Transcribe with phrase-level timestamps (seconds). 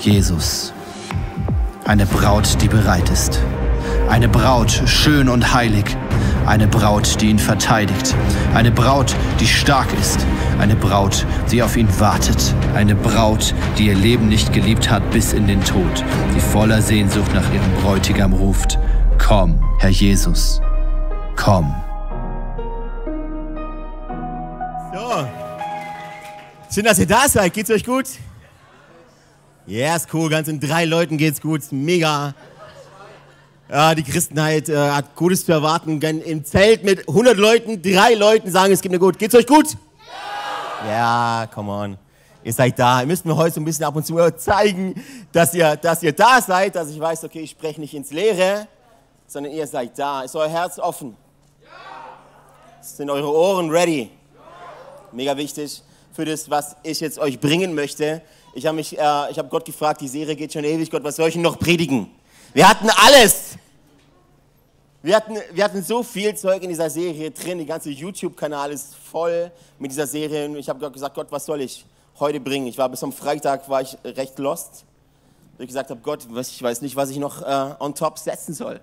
[0.00, 0.72] Jesus.
[1.84, 3.40] Eine Braut, die bereit ist.
[4.08, 5.96] Eine Braut, schön und heilig.
[6.46, 8.14] Eine Braut, die ihn verteidigt.
[8.54, 10.26] Eine Braut, die stark ist.
[10.58, 12.54] Eine Braut, die auf ihn wartet.
[12.74, 16.04] Eine Braut, die ihr Leben nicht geliebt hat bis in den Tod.
[16.34, 18.78] Die voller Sehnsucht nach ihrem Bräutigam ruft.
[19.18, 20.60] Komm, Herr Jesus.
[21.36, 21.74] Komm.
[24.92, 25.26] So.
[26.72, 27.52] Schön, dass ihr da seid.
[27.52, 28.06] Geht's euch gut?
[29.66, 30.28] Ja, ist cool.
[30.30, 31.62] Ganz in drei Leuten geht's gut.
[31.70, 32.34] Mega.
[33.68, 36.00] Ja, die Christenheit äh, hat Gutes zu erwarten.
[36.00, 39.18] Im Zelt mit 100 Leuten, drei Leuten sagen, es geht mir gut.
[39.18, 39.76] Geht's euch gut?
[40.84, 41.98] Ja, ja come on.
[42.42, 43.00] Ihr seid da.
[43.02, 44.94] Ihr müsst mir heute so ein bisschen ab und zu zeigen,
[45.30, 48.66] dass ihr, dass ihr da seid, dass ich weiß, okay, ich spreche nicht ins Leere,
[49.26, 50.22] sondern ihr seid da.
[50.22, 51.16] Ist euer Herz offen?
[51.62, 52.82] Ja.
[52.82, 54.10] Sind eure Ohren ready?
[55.12, 58.22] Mega wichtig für das, was ich jetzt euch bringen möchte.
[58.52, 61.34] Ich habe äh, hab Gott gefragt, die Serie geht schon ewig, Gott, was soll ich
[61.34, 62.10] denn noch predigen?
[62.52, 63.56] Wir hatten alles.
[65.02, 67.58] Wir hatten, wir hatten so viel Zeug in dieser Serie drin.
[67.58, 70.46] Der ganze YouTube-Kanal ist voll mit dieser Serie.
[70.46, 71.86] Und ich habe gesagt, Gott, was soll ich
[72.18, 72.66] heute bringen?
[72.66, 74.84] Ich war bis am Freitag war ich recht lost.
[75.56, 78.52] Weil ich gesagt habe, Gott, ich weiß nicht, was ich noch äh, on top setzen
[78.52, 78.80] soll.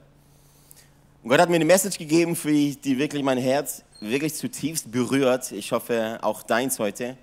[1.23, 4.91] Und Gott hat mir eine Message gegeben, für die, die wirklich mein Herz wirklich zutiefst
[4.91, 5.51] berührt.
[5.51, 7.17] Ich hoffe, auch deins heute.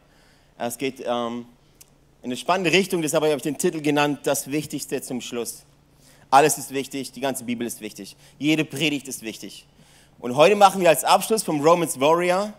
[0.58, 1.46] Es geht ähm,
[2.24, 5.64] eine spannende Richtung, deshalb habe ich den Titel genannt, das Wichtigste zum Schluss.
[6.30, 9.66] Alles ist wichtig, die ganze Bibel ist wichtig, jede Predigt ist wichtig.
[10.18, 12.54] Und heute machen wir als Abschluss vom Romans Warrior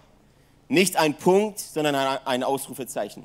[0.68, 3.24] nicht ein Punkt, sondern ein Ausrufezeichen.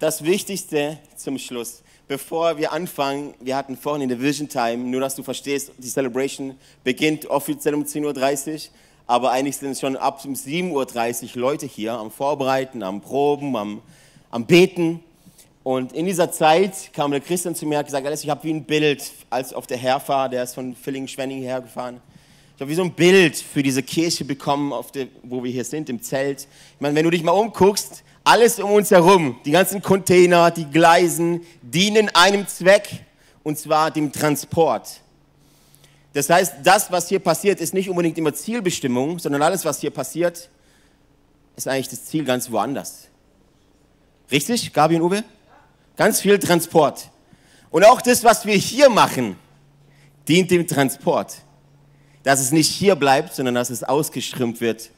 [0.00, 1.82] Das Wichtigste zum Schluss.
[2.08, 5.88] Bevor wir anfangen, wir hatten vorhin in der Vision Time, nur dass du verstehst, die
[5.88, 8.60] Celebration beginnt offiziell um 10.30 Uhr,
[9.06, 13.56] aber eigentlich sind es schon ab um 7.30 Uhr Leute hier am Vorbereiten, am Proben,
[13.56, 13.82] am,
[14.36, 15.00] am Beten.
[15.64, 18.52] Und in dieser Zeit kam der Christian zu mir und hat gesagt, ich habe wie
[18.52, 22.00] ein Bild, als auf der Herfahrt, der ist von Villingen-Schwenning hergefahren.
[22.54, 25.88] Ich habe wie so ein Bild für diese Kirche bekommen, der, wo wir hier sind,
[25.88, 26.42] im Zelt.
[26.42, 30.66] Ich meine, wenn du dich mal umguckst, alles um uns herum, die ganzen Container, die
[30.66, 32.88] Gleisen, dienen einem Zweck,
[33.42, 35.00] und zwar dem Transport.
[36.12, 39.90] Das heißt, das, was hier passiert, ist nicht unbedingt immer Zielbestimmung, sondern alles, was hier
[39.90, 40.48] passiert,
[41.56, 43.08] ist eigentlich das Ziel ganz woanders.
[44.30, 45.24] Richtig, Gabi und Uwe?
[45.96, 47.10] Ganz viel Transport.
[47.70, 49.36] Und auch das, was wir hier machen,
[50.26, 51.36] dient dem Transport.
[52.22, 54.90] Dass es nicht hier bleibt, sondern dass es ausgeströmt wird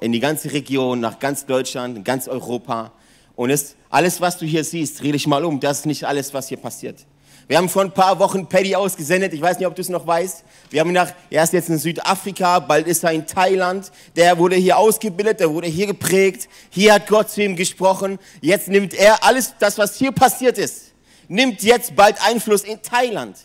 [0.00, 2.92] in die ganze Region, nach ganz Deutschland, in ganz Europa.
[3.34, 6.32] Und es, alles, was du hier siehst, dreh dich mal um, das ist nicht alles,
[6.32, 7.06] was hier passiert.
[7.48, 9.32] Wir haben vor ein paar Wochen Paddy ausgesendet.
[9.32, 10.42] Ich weiß nicht, ob du es noch weißt.
[10.70, 13.92] Wir haben ihn nach, er ist jetzt in Südafrika, bald ist er in Thailand.
[14.16, 16.48] Der wurde hier ausgebildet, der wurde hier geprägt.
[16.70, 18.18] Hier hat Gott zu ihm gesprochen.
[18.40, 20.92] Jetzt nimmt er alles, das, was hier passiert ist,
[21.28, 23.36] nimmt jetzt bald Einfluss in Thailand.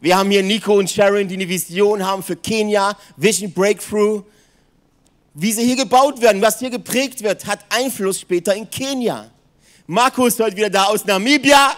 [0.00, 4.22] Wir haben hier Nico und Sharon, die eine Vision haben für Kenia, Vision Breakthrough.
[5.34, 9.30] Wie sie hier gebaut werden, was hier geprägt wird, hat Einfluss später in Kenia.
[9.86, 11.74] Markus ist heute wieder da aus Namibia.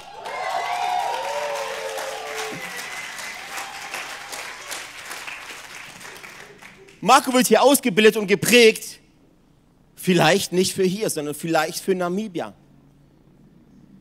[7.04, 9.00] Marco wird hier ausgebildet und geprägt,
[9.96, 12.54] vielleicht nicht für hier, sondern vielleicht für Namibia.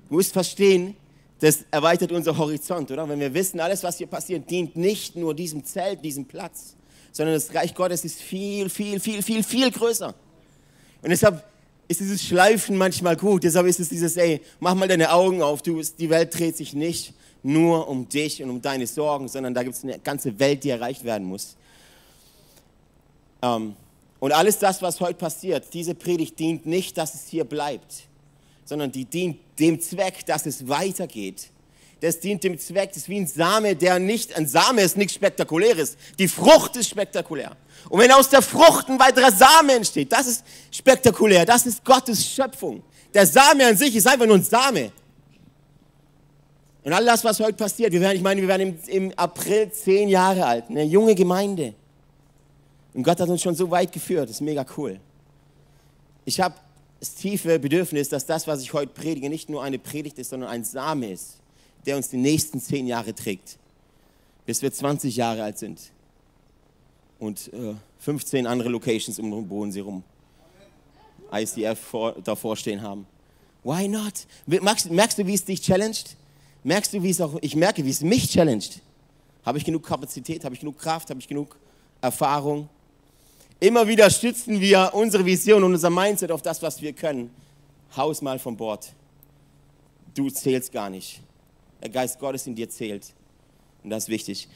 [0.08, 0.96] Du musst verstehen,
[1.40, 3.10] das erweitert unser Horizont, oder?
[3.10, 6.76] Wenn wir wissen, alles, was hier passiert, dient nicht nur diesem Zelt, diesem Platz,
[7.12, 10.14] sondern das Reich Gottes ist viel, viel, viel, viel, viel größer.
[11.02, 11.44] Und deshalb
[11.88, 13.44] ist dieses Schleifen manchmal gut.
[13.44, 16.76] Deshalb ist es dieses, ey, mach mal deine Augen auf, du, die Welt dreht sich
[16.76, 20.64] nicht nur um dich und um deine Sorgen, sondern da gibt es eine ganze Welt,
[20.64, 21.58] die erreicht werden muss.
[23.42, 23.76] Ähm,
[24.20, 28.04] und alles das, was heute passiert, diese Predigt dient nicht, dass es hier bleibt,
[28.66, 31.50] sondern die dient dem Zweck, dass es weitergeht.
[32.02, 35.14] Das dient dem Zweck, das ist wie ein Same, der nicht, ein Same ist nichts
[35.14, 35.98] Spektakuläres.
[36.18, 37.56] Die Frucht ist spektakulär.
[37.90, 42.26] Und wenn aus der Frucht ein weiterer Same entsteht, das ist spektakulär, das ist Gottes
[42.26, 42.84] Schöpfung.
[43.14, 44.92] Der Same an sich ist einfach nur ein Same.
[46.84, 49.72] Und all das, was heute passiert, wir werden, ich meine, wir werden im, im April
[49.72, 51.76] zehn Jahre alt, eine junge Gemeinde.
[52.94, 55.00] Und Gott hat uns schon so weit geführt, das ist mega cool.
[56.26, 56.56] Ich habe
[57.00, 60.50] das tiefe Bedürfnis, dass das, was ich heute predige, nicht nur eine Predigt ist, sondern
[60.50, 61.42] ein Same ist.
[61.86, 63.58] der uns die nächsten zehn Jahre trägt,
[64.46, 65.80] bis wir 20 Jahre alt sind
[67.20, 70.04] und äh, 15 andere Locations um den Bodensee rum
[71.34, 73.08] ICF vor, davor stehen haben.
[73.64, 74.26] Why not?
[74.48, 76.18] Merkst, merkst du, wie es dich challenged?
[76.64, 78.82] Merkst du, wie es auch, ich merke, wie es mich challenged?
[79.46, 80.44] Habe ich genug Kapazität?
[80.44, 81.10] Habe ich genug Kraft?
[81.10, 81.58] Habe ich genug
[82.02, 82.68] Erfahrung?
[83.64, 87.30] Immer wieder stützen wir unsere Vision und unser Mindset auf das, was wir können.
[87.96, 88.92] Haus mal vom Bord.
[90.16, 91.22] Du zählst gar nicht.
[91.80, 93.14] Der Geist Gottes in dir zählt.
[93.84, 94.48] Und das ist wichtig.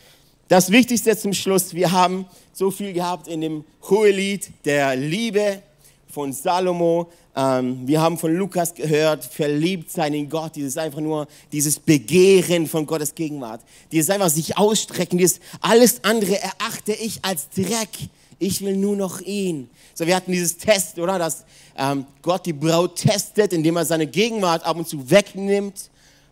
[0.48, 1.76] Das Wichtigste zum Schluss.
[1.76, 5.62] Wir haben so viel gehabt in dem Hohelied der Liebe
[6.08, 7.12] von Salomo.
[7.36, 12.66] Ähm, wir haben von Lukas gehört, verliebt sein in Gott, dieses einfach nur, dieses Begehren
[12.66, 13.62] von Gottes Gegenwart,
[13.92, 18.10] dieses einfach sich ausstrecken, dieses alles andere erachte ich als Dreck.
[18.38, 19.70] Ich will nur noch ihn.
[19.94, 21.18] So, wir hatten dieses Test, oder?
[21.18, 21.46] Dass
[21.78, 25.90] ähm, Gott die Braut testet, indem er seine Gegenwart ab und zu wegnimmt.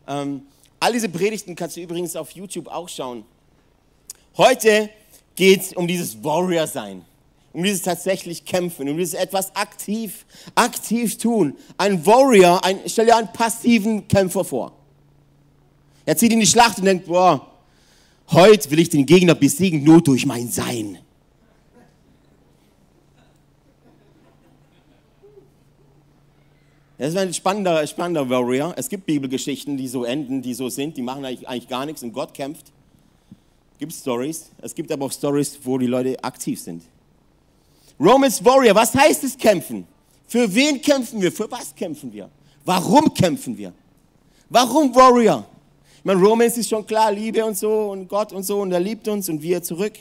[0.08, 0.42] Ähm,
[0.80, 3.24] all diese Predigten kannst du übrigens auf YouTube auch schauen.
[4.36, 4.90] Heute
[5.36, 7.06] geht es um dieses Warrior-Sein
[7.54, 11.56] um dieses tatsächlich Kämpfen, um dieses etwas aktiv, aktiv tun.
[11.78, 14.74] Ein Warrior, ein, stell dir einen passiven Kämpfer vor.
[16.06, 17.48] Er zieht in die Schlacht und denkt, boah,
[18.32, 20.98] heute will ich den Gegner besiegen, nur durch mein Sein.
[27.04, 28.74] Das ist ein spannender, spannender Warrior.
[28.78, 32.02] Es gibt Bibelgeschichten, die so enden, die so sind, die machen eigentlich, eigentlich gar nichts
[32.02, 32.72] und Gott kämpft.
[33.78, 34.52] Gibt Stories.
[34.62, 36.82] Es gibt aber auch Stories, wo die Leute aktiv sind.
[38.00, 39.86] Romans Warrior, was heißt es kämpfen?
[40.30, 41.30] Für wen kämpfen wir?
[41.30, 42.30] Für was kämpfen wir?
[42.64, 43.74] Warum kämpfen wir?
[44.50, 45.46] Warum Warrior?
[45.98, 48.80] Ich meine, Romans ist schon klar, Liebe und so und Gott und so und er
[48.80, 49.96] liebt uns und wir zurück.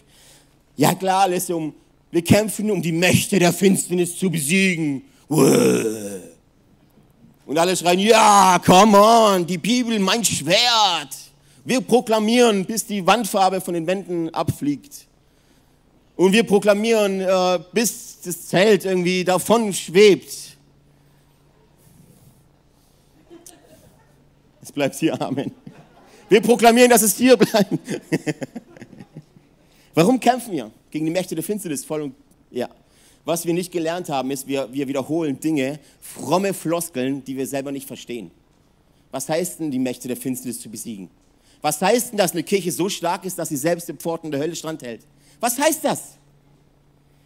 [0.76, 1.74] Ja klar, alles um,
[2.12, 5.02] wir kämpfen, um die Mächte der Finsternis zu besiegen.
[7.52, 11.14] Und alle schreien, ja, come on, die Bibel, mein Schwert.
[11.66, 15.06] Wir proklamieren, bis die Wandfarbe von den Wänden abfliegt.
[16.16, 20.56] Und wir proklamieren, äh, bis das Zelt irgendwie davon schwebt.
[24.62, 25.52] Es bleibt hier, Amen.
[26.30, 27.70] Wir proklamieren, dass es hier bleibt.
[29.94, 30.70] Warum kämpfen wir?
[30.90, 32.14] Gegen die Mächte der Finsternis voll und
[32.50, 32.70] ja.
[33.24, 37.70] Was wir nicht gelernt haben, ist, wir, wir wiederholen Dinge, fromme Floskeln, die wir selber
[37.70, 38.30] nicht verstehen.
[39.12, 41.08] Was heißt denn, die Mächte der Finsternis zu besiegen?
[41.60, 44.40] Was heißt denn, dass eine Kirche so stark ist, dass sie selbst im Pforten der
[44.40, 45.02] Hölle standhält?
[45.38, 46.16] Was heißt das?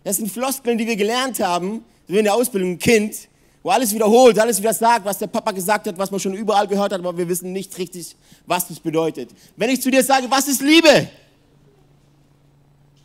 [0.04, 3.28] Das sind Floskeln, die wir gelernt haben, so in der Ausbildung, ein Kind,
[3.62, 6.69] wo alles wiederholt, alles wieder sagt, was der Papa gesagt hat, was man schon überall
[6.69, 8.14] gehört hat, aber wir wissen nicht richtig,
[8.46, 9.31] was das bedeutet.
[9.56, 11.08] Wenn ich zu dir sage, was ist Liebe?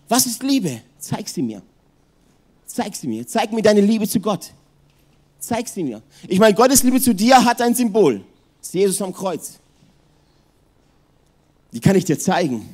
[0.08, 0.82] Was ist Liebe?
[1.00, 1.62] Zeig sie mir.
[2.74, 3.28] Zeig sie mir.
[3.28, 4.52] Zeig mir deine Liebe zu Gott.
[5.40, 6.02] Zeig sie mir.
[6.28, 8.24] Ich meine, Gottes Liebe zu dir hat ein Symbol.
[8.60, 9.60] Das ist Jesus am Kreuz.
[11.74, 12.70] Die kann ich dir zeigen.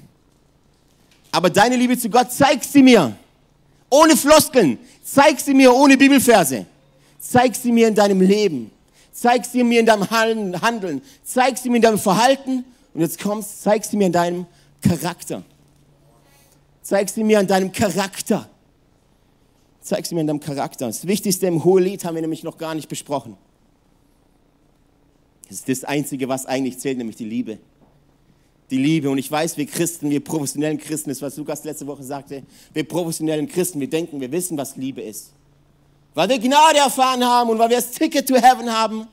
[1.32, 3.16] Aber deine Liebe zu Gott, zeig sie mir.
[3.90, 4.78] Ohne Floskeln.
[5.04, 6.66] Zeig sie mir ohne Bibelverse.
[7.20, 8.70] Zeig sie mir in deinem Leben.
[9.12, 11.02] Zeig sie mir in deinem Handeln.
[11.24, 12.66] Zeig sie mir in deinem Verhalten.
[12.94, 14.46] Und jetzt kommst, zeig sie mir in deinem
[14.82, 15.44] Charakter.
[16.84, 18.48] Zeig sie mir in deinem Charakter.
[19.88, 20.88] Zeig sie mir in deinem Charakter.
[20.88, 23.38] Das Wichtigste im Hohelied haben wir nämlich noch gar nicht besprochen.
[25.48, 27.58] Das ist das Einzige, was eigentlich zählt, nämlich die Liebe
[28.70, 29.10] die Liebe.
[29.10, 32.84] Und ich weiß, wir Christen, wir professionellen Christen, das was Lukas letzte Woche sagte, wir
[32.84, 35.32] professionellen Christen, wir denken, wir wissen, was Liebe ist.
[36.14, 39.08] Weil wir Gnade erfahren haben und weil wir das Ticket to Heaven haben,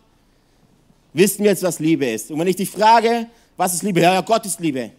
[1.12, 2.30] wissen wir jetzt, was Liebe ist.
[2.30, 3.26] Und wenn ich dich frage,
[3.56, 4.00] was ist Liebe?
[4.00, 4.90] Ja, Gott ist Liebe.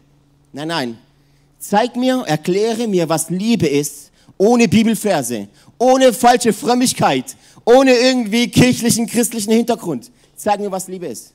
[0.54, 0.98] Nein, nein.
[1.60, 9.08] Zeig mir, erkläre mir, was Liebe ist, ohne Bibelverse, ohne falsche Frömmigkeit, ohne irgendwie kirchlichen,
[9.08, 10.12] christlichen Hintergrund.
[10.36, 11.34] Zeig mir, was Liebe ist.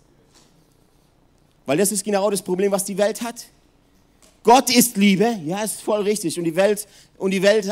[1.67, 3.47] Weil das ist genau das Problem, was die Welt hat.
[4.43, 6.39] Gott ist Liebe, ja, ist voll richtig.
[6.39, 6.87] Und die Welt,
[7.19, 7.71] und die Welt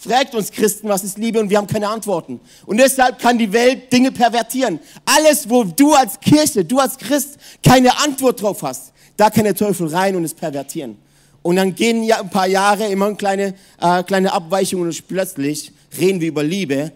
[0.00, 2.40] fragt uns Christen, was ist Liebe, und wir haben keine Antworten.
[2.66, 4.80] Und deshalb kann die Welt Dinge pervertieren.
[5.04, 9.54] Alles, wo du als Kirche, du als Christ keine Antwort drauf hast, da kann der
[9.54, 10.96] Teufel rein und es pervertieren.
[11.42, 15.72] Und dann gehen ja ein paar Jahre immer eine kleine, äh, kleine Abweichungen und plötzlich
[15.98, 16.92] reden wir über Liebe,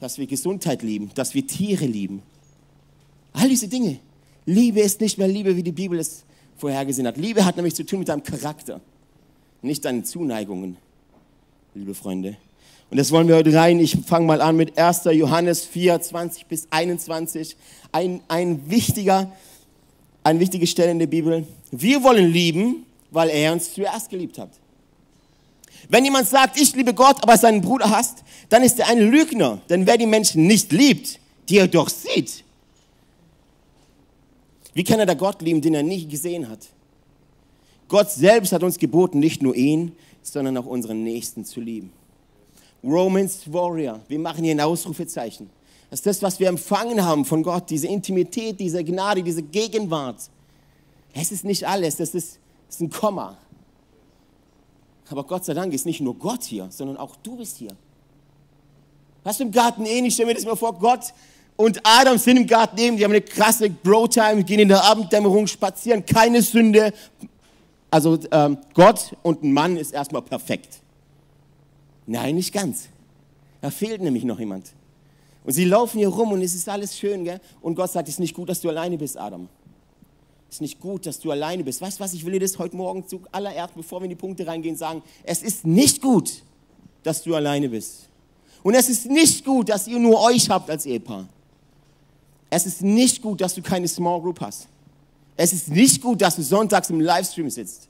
[0.00, 2.22] dass wir Gesundheit lieben, dass wir Tiere lieben.
[3.32, 3.98] All diese Dinge.
[4.46, 6.24] Liebe ist nicht mehr Liebe, wie die Bibel es
[6.56, 7.16] vorhergesehen hat.
[7.16, 8.80] Liebe hat nämlich zu tun mit deinem Charakter,
[9.62, 10.76] nicht deinen Zuneigungen,
[11.74, 12.36] liebe Freunde.
[12.90, 13.80] Und das wollen wir heute rein.
[13.80, 15.04] Ich fange mal an mit 1.
[15.12, 17.56] Johannes 4, 20 bis 21.
[17.90, 19.32] Ein, ein wichtiger,
[20.22, 21.46] eine wichtige Stelle in der Bibel.
[21.70, 22.84] Wir wollen lieben,
[23.14, 24.50] weil er uns zuerst geliebt hat.
[25.88, 29.60] Wenn jemand sagt, ich liebe Gott, aber seinen Bruder hasst, dann ist er ein Lügner.
[29.68, 32.44] Denn wer die Menschen nicht liebt, die er doch sieht,
[34.74, 36.58] Wie kann er da Gott lieben, den er nie gesehen hat?
[37.88, 41.92] Gott selbst hat uns geboten, nicht nur ihn, sondern auch unseren Nächsten zu lieben.
[42.82, 45.48] Romans Warrior, wir machen hier ein Ausrufezeichen.
[45.90, 50.16] Das ist das, was wir empfangen haben von Gott, diese Intimität, diese Gnade, diese Gegenwart.
[51.14, 52.40] Es ist nicht alles, das ist,
[52.74, 53.36] ist ein Komma.
[55.10, 57.72] Aber Gott sei Dank ist nicht nur Gott hier, sondern auch du bist hier.
[59.24, 61.12] Hast du im Garten eh nicht, stell mir das mal vor, Gott
[61.56, 65.46] und Adam sind im Garten eben, die haben eine krasse Bro-Time, gehen in der Abenddämmerung
[65.46, 66.92] spazieren, keine Sünde.
[67.90, 70.80] Also ähm, Gott und ein Mann ist erstmal perfekt.
[72.06, 72.88] Nein, nicht ganz.
[73.60, 74.72] Da fehlt nämlich noch jemand.
[75.44, 77.40] Und sie laufen hier rum und es ist alles schön, gell?
[77.60, 79.48] Und Gott sagt, es ist nicht gut, dass du alleine bist, Adam.
[80.54, 81.80] Ist nicht gut, dass du alleine bist.
[81.80, 84.46] Weißt du was, ich will dir das heute Morgen zuallererst, bevor wir in die Punkte
[84.46, 85.02] reingehen, sagen.
[85.24, 86.44] Es ist nicht gut,
[87.02, 88.08] dass du alleine bist.
[88.62, 91.26] Und es ist nicht gut, dass ihr nur euch habt als Ehepaar.
[92.50, 94.68] Es ist nicht gut, dass du keine Small Group hast.
[95.36, 97.88] Es ist nicht gut, dass du sonntags im Livestream sitzt.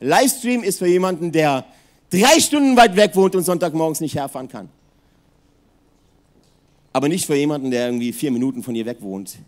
[0.00, 1.64] Livestream ist für jemanden, der
[2.10, 4.68] drei Stunden weit weg wohnt und Sonntagmorgens nicht herfahren kann.
[6.92, 9.38] Aber nicht für jemanden, der irgendwie vier Minuten von hier weg wohnt.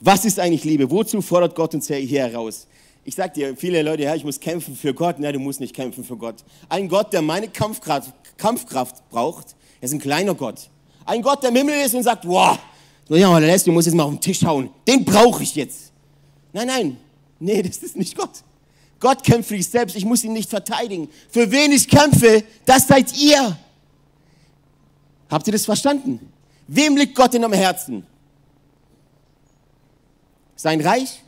[0.00, 0.90] Was ist eigentlich Liebe?
[0.90, 2.66] Wozu fordert Gott uns hier heraus?
[3.04, 5.18] Ich sag dir, viele Leute, ja, ich muss kämpfen für Gott.
[5.18, 6.36] Nein, du musst nicht kämpfen für Gott.
[6.68, 10.68] Ein Gott, der meine Kampfkraft, Kampfkraft braucht, ist ein kleiner Gott.
[11.04, 12.58] Ein Gott, der im Himmel ist und sagt, wow,
[13.08, 14.70] du musst jetzt mal auf den Tisch hauen.
[14.86, 15.90] Den brauche ich jetzt.
[16.52, 16.96] Nein, nein,
[17.40, 18.42] nee, das ist nicht Gott.
[19.00, 21.08] Gott kämpft für dich selbst, ich muss ihn nicht verteidigen.
[21.30, 23.56] Für wen ich kämpfe, das seid ihr.
[25.30, 26.20] Habt ihr das verstanden?
[26.66, 28.04] Wem liegt Gott in am Herzen?
[30.58, 31.22] Sein Reich?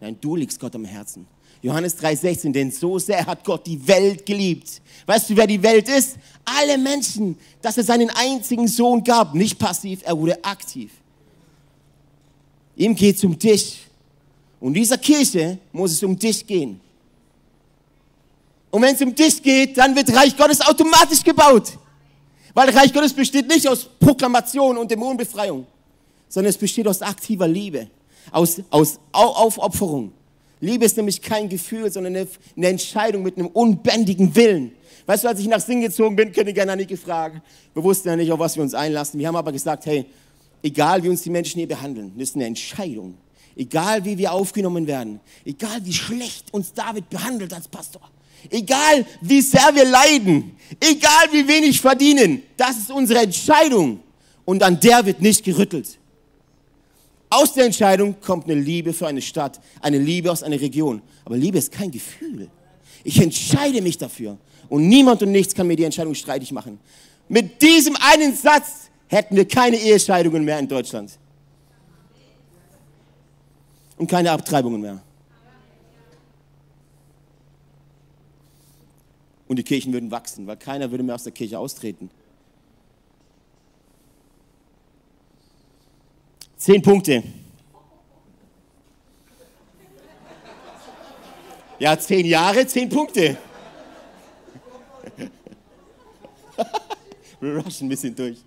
[0.00, 1.28] Nein, du liegst Gott am Herzen.
[1.62, 4.82] Johannes 3,16, denn so sehr hat Gott die Welt geliebt.
[5.06, 6.16] Weißt du, wer die Welt ist?
[6.44, 9.32] Alle Menschen, dass er seinen einzigen Sohn gab.
[9.32, 10.90] Nicht passiv, er wurde aktiv.
[12.74, 13.86] Ihm geht es um dich.
[14.58, 16.80] Und dieser Kirche muss es um dich gehen.
[18.72, 21.78] Und wenn es um dich geht, dann wird Reich Gottes automatisch gebaut.
[22.54, 25.64] Weil Reich Gottes besteht nicht aus Proklamation und Dämonenbefreiung,
[26.28, 27.88] sondern es besteht aus aktiver Liebe,
[28.30, 30.12] aus, aus Aufopferung.
[30.60, 34.72] Liebe ist nämlich kein Gefühl, sondern eine, eine Entscheidung mit einem unbändigen Willen.
[35.06, 37.40] Weißt du, als ich nach Sinn gezogen bin, könnte ich gerne nicht gefragt.
[37.74, 39.18] Wir wussten ja nicht, auf was wir uns einlassen.
[39.18, 40.06] Wir haben aber gesagt, hey,
[40.62, 43.14] egal wie uns die Menschen hier behandeln, das ist eine Entscheidung.
[43.56, 48.02] Egal wie wir aufgenommen werden, egal wie schlecht uns David behandelt als Pastor,
[48.48, 54.00] egal wie sehr wir leiden, egal wie wenig verdienen, das ist unsere Entscheidung
[54.44, 55.98] und an der wird nicht gerüttelt.
[57.32, 61.00] Aus der Entscheidung kommt eine Liebe für eine Stadt, eine Liebe aus einer Region.
[61.24, 62.50] Aber Liebe ist kein Gefühl.
[63.04, 64.36] Ich entscheide mich dafür
[64.68, 66.78] und niemand und nichts kann mir die Entscheidung streitig machen.
[67.30, 71.18] Mit diesem einen Satz hätten wir keine Ehescheidungen mehr in Deutschland
[73.96, 75.02] und keine Abtreibungen mehr.
[79.48, 82.10] Und die Kirchen würden wachsen, weil keiner würde mehr aus der Kirche austreten.
[86.62, 87.24] Zehn Punkte.
[91.80, 93.36] Ja, zehn Jahre, zehn Punkte.
[97.40, 98.38] Wir rushen ein bisschen durch.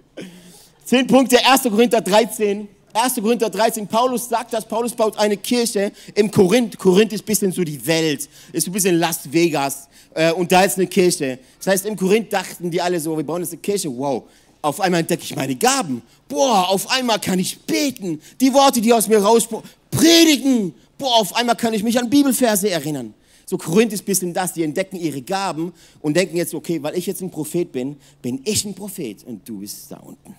[0.85, 1.63] Zehn Punkte, 1.
[1.63, 2.69] Korinther 13.
[2.93, 3.15] 1.
[3.15, 6.79] Korinther 13, Paulus sagt das, Paulus baut eine Kirche im Korinth.
[6.79, 10.63] Korinth ist ein bisschen so die Welt, ist ein bisschen Las Vegas äh, und da
[10.63, 11.39] ist eine Kirche.
[11.57, 14.23] Das heißt, im Korinth dachten die alle so, wir bauen jetzt eine Kirche, wow.
[14.65, 16.01] Auf einmal entdecke ich meine Gaben.
[16.27, 18.19] Boah, auf einmal kann ich beten.
[18.41, 19.47] Die Worte, die aus mir raus
[19.91, 20.73] predigen.
[20.97, 23.13] Boah, auf einmal kann ich mich an Bibelverse erinnern.
[23.45, 26.97] So Korinth ist ein bisschen das, die entdecken ihre Gaben und denken jetzt, okay, weil
[26.97, 30.35] ich jetzt ein Prophet bin, bin ich ein Prophet und du bist da unten.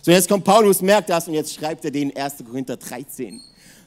[0.00, 2.36] So, jetzt kommt Paulus, merkt das und jetzt schreibt er den 1.
[2.48, 3.38] Korinther 13.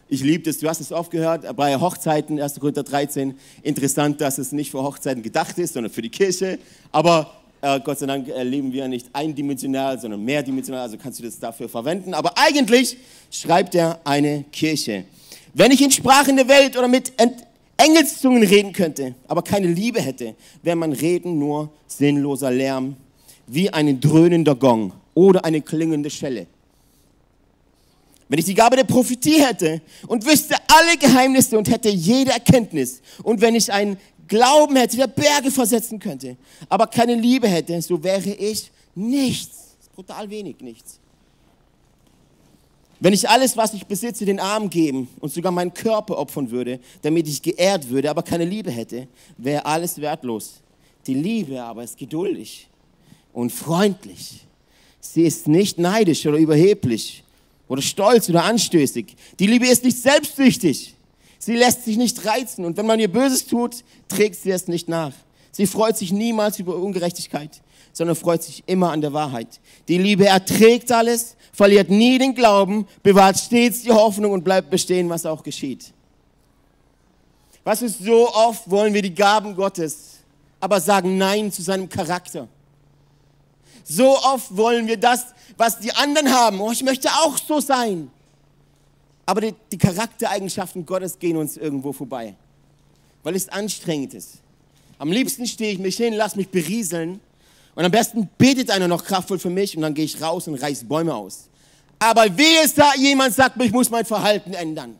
[0.07, 2.59] Ich liebe das, du hast es oft gehört, bei Hochzeiten, 1.
[2.59, 3.33] Korinther 13.
[3.63, 6.59] Interessant, dass es nicht für Hochzeiten gedacht ist, sondern für die Kirche.
[6.91, 7.31] Aber
[7.61, 11.69] äh, Gott sei Dank leben wir nicht eindimensional, sondern mehrdimensional, also kannst du das dafür
[11.69, 12.13] verwenden.
[12.13, 12.97] Aber eigentlich
[13.31, 15.05] schreibt er eine Kirche.
[15.53, 17.13] Wenn ich in Sprachen der Welt oder mit
[17.77, 22.95] Engelszungen reden könnte, aber keine Liebe hätte, wäre mein Reden nur sinnloser Lärm,
[23.47, 26.47] wie ein dröhnender Gong oder eine klingende Schelle.
[28.27, 33.01] Wenn ich die Gabe der Prophetie hätte und wüsste alle Geheimnisse und hätte jede Erkenntnis
[33.21, 33.97] und wenn ich einen
[34.27, 39.75] Glauben hätte, der Berge versetzen könnte, aber keine Liebe hätte, so wäre ich nichts.
[39.93, 40.99] Brutal wenig, nichts.
[42.99, 46.79] Wenn ich alles, was ich besitze, den Armen geben und sogar meinen Körper opfern würde,
[47.01, 50.61] damit ich geehrt würde, aber keine Liebe hätte, wäre alles wertlos.
[51.05, 52.67] Die Liebe aber ist geduldig
[53.33, 54.45] und freundlich.
[54.99, 57.23] Sie ist nicht neidisch oder überheblich
[57.67, 59.15] oder stolz oder anstößig.
[59.39, 60.94] Die Liebe ist nicht selbstsüchtig.
[61.45, 64.89] Sie lässt sich nicht reizen und wenn man ihr Böses tut, trägt sie es nicht
[64.89, 65.13] nach.
[65.51, 67.61] Sie freut sich niemals über Ungerechtigkeit,
[67.93, 69.59] sondern freut sich immer an der Wahrheit.
[69.87, 75.07] Die Liebe erträgt alles, verliert nie den Glauben, bewahrt stets die Hoffnung und bleibt bestehen,
[75.07, 75.93] was auch geschieht.
[77.63, 80.21] Was ist so oft wollen wir die Gaben Gottes,
[80.59, 82.47] aber sagen Nein zu seinem Charakter.
[83.83, 86.59] So oft wollen wir das, was die anderen haben.
[86.59, 88.09] Oh, ich möchte auch so sein.
[89.25, 92.35] Aber die, die Charaktereigenschaften Gottes gehen uns irgendwo vorbei,
[93.23, 94.35] weil es anstrengend ist.
[94.97, 97.19] Am liebsten stehe ich mich hin, lass mich berieseln
[97.73, 100.55] und am besten betet einer noch kraftvoll für mich und dann gehe ich raus und
[100.55, 101.49] reiß Bäume aus.
[101.99, 104.95] Aber wie es da jemand sagt, ich muss mein Verhalten ändern.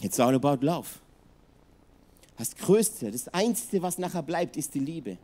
[0.00, 0.86] It's all about love.
[2.36, 5.16] Das Größte, das Einzige, was nachher bleibt, ist die Liebe.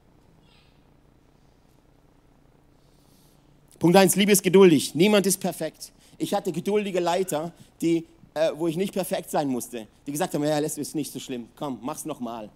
[3.80, 4.94] Punkt 1, Liebe ist geduldig.
[4.94, 5.90] Niemand ist perfekt.
[6.18, 10.44] Ich hatte geduldige Leiter, die, äh, wo ich nicht perfekt sein musste, die gesagt haben,
[10.44, 12.50] ja, das ist nicht so schlimm, komm, mach's nochmal.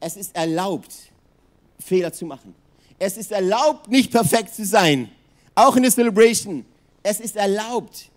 [0.00, 0.94] Es ist erlaubt,
[1.78, 2.54] Fehler zu machen.
[2.98, 5.10] Es ist erlaubt, nicht perfekt zu sein.
[5.54, 6.64] Auch in der Celebration.
[7.02, 8.08] Es ist erlaubt.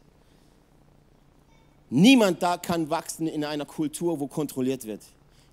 [1.89, 5.01] Niemand da kann wachsen in einer Kultur, wo kontrolliert wird.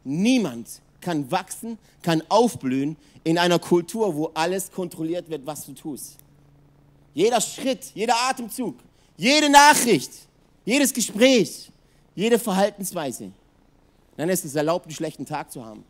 [0.05, 0.69] Niemand
[1.01, 6.19] kann wachsen, kann aufblühen in einer Kultur, wo alles kontrolliert wird, was du tust.
[7.15, 8.77] Jeder Schritt, jeder Atemzug,
[9.17, 10.13] jede Nachricht,
[10.65, 11.71] jedes Gespräch,
[12.15, 13.33] jede Verhaltensweise.
[14.17, 15.85] Dann ist es erlaubt, einen schlechten Tag zu haben.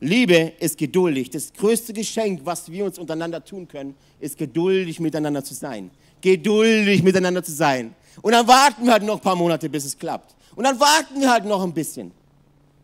[0.00, 1.30] Liebe ist geduldig.
[1.30, 5.90] Das größte Geschenk, was wir uns untereinander tun können, ist geduldig miteinander zu sein.
[6.20, 7.94] Geduldig miteinander zu sein.
[8.20, 10.34] Und dann warten wir halt noch ein paar Monate, bis es klappt.
[10.56, 12.10] Und dann warten wir halt noch ein bisschen.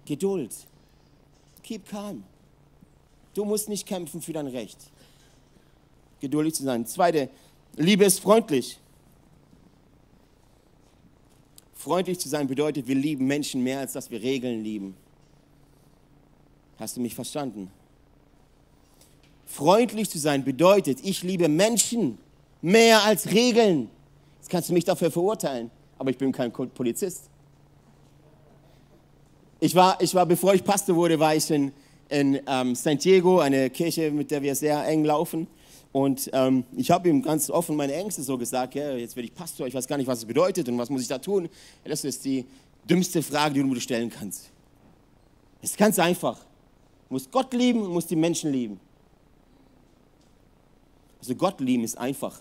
[0.04, 0.54] Geduld.
[1.62, 2.22] Keep calm.
[3.34, 4.78] Du musst nicht kämpfen für dein Recht
[6.20, 6.86] geduldig zu sein.
[6.86, 7.28] Zweite,
[7.76, 8.78] Liebe ist freundlich.
[11.74, 14.96] Freundlich zu sein bedeutet, wir lieben Menschen mehr, als dass wir Regeln lieben.
[16.78, 17.70] Hast du mich verstanden?
[19.46, 22.18] Freundlich zu sein bedeutet, ich liebe Menschen
[22.60, 23.88] mehr als Regeln.
[24.38, 27.30] Jetzt kannst du mich dafür verurteilen, aber ich bin kein Polizist.
[29.60, 31.72] Ich war, ich war bevor ich Pastor wurde, war ich in,
[32.08, 35.48] in ähm, San Diego, eine Kirche, mit der wir sehr eng laufen.
[35.92, 39.34] Und ähm, ich habe ihm ganz offen meine Ängste so gesagt, ja, jetzt werde ich
[39.34, 41.44] Pastor, ich weiß gar nicht, was es bedeutet und was muss ich da tun.
[41.84, 42.44] Ja, das ist die
[42.88, 44.50] dümmste Frage, die du mir stellen kannst.
[45.62, 46.38] Es ist ganz einfach.
[47.08, 48.78] Du musst Gott lieben und musst die Menschen lieben.
[51.20, 52.40] Also Gott lieben ist einfach.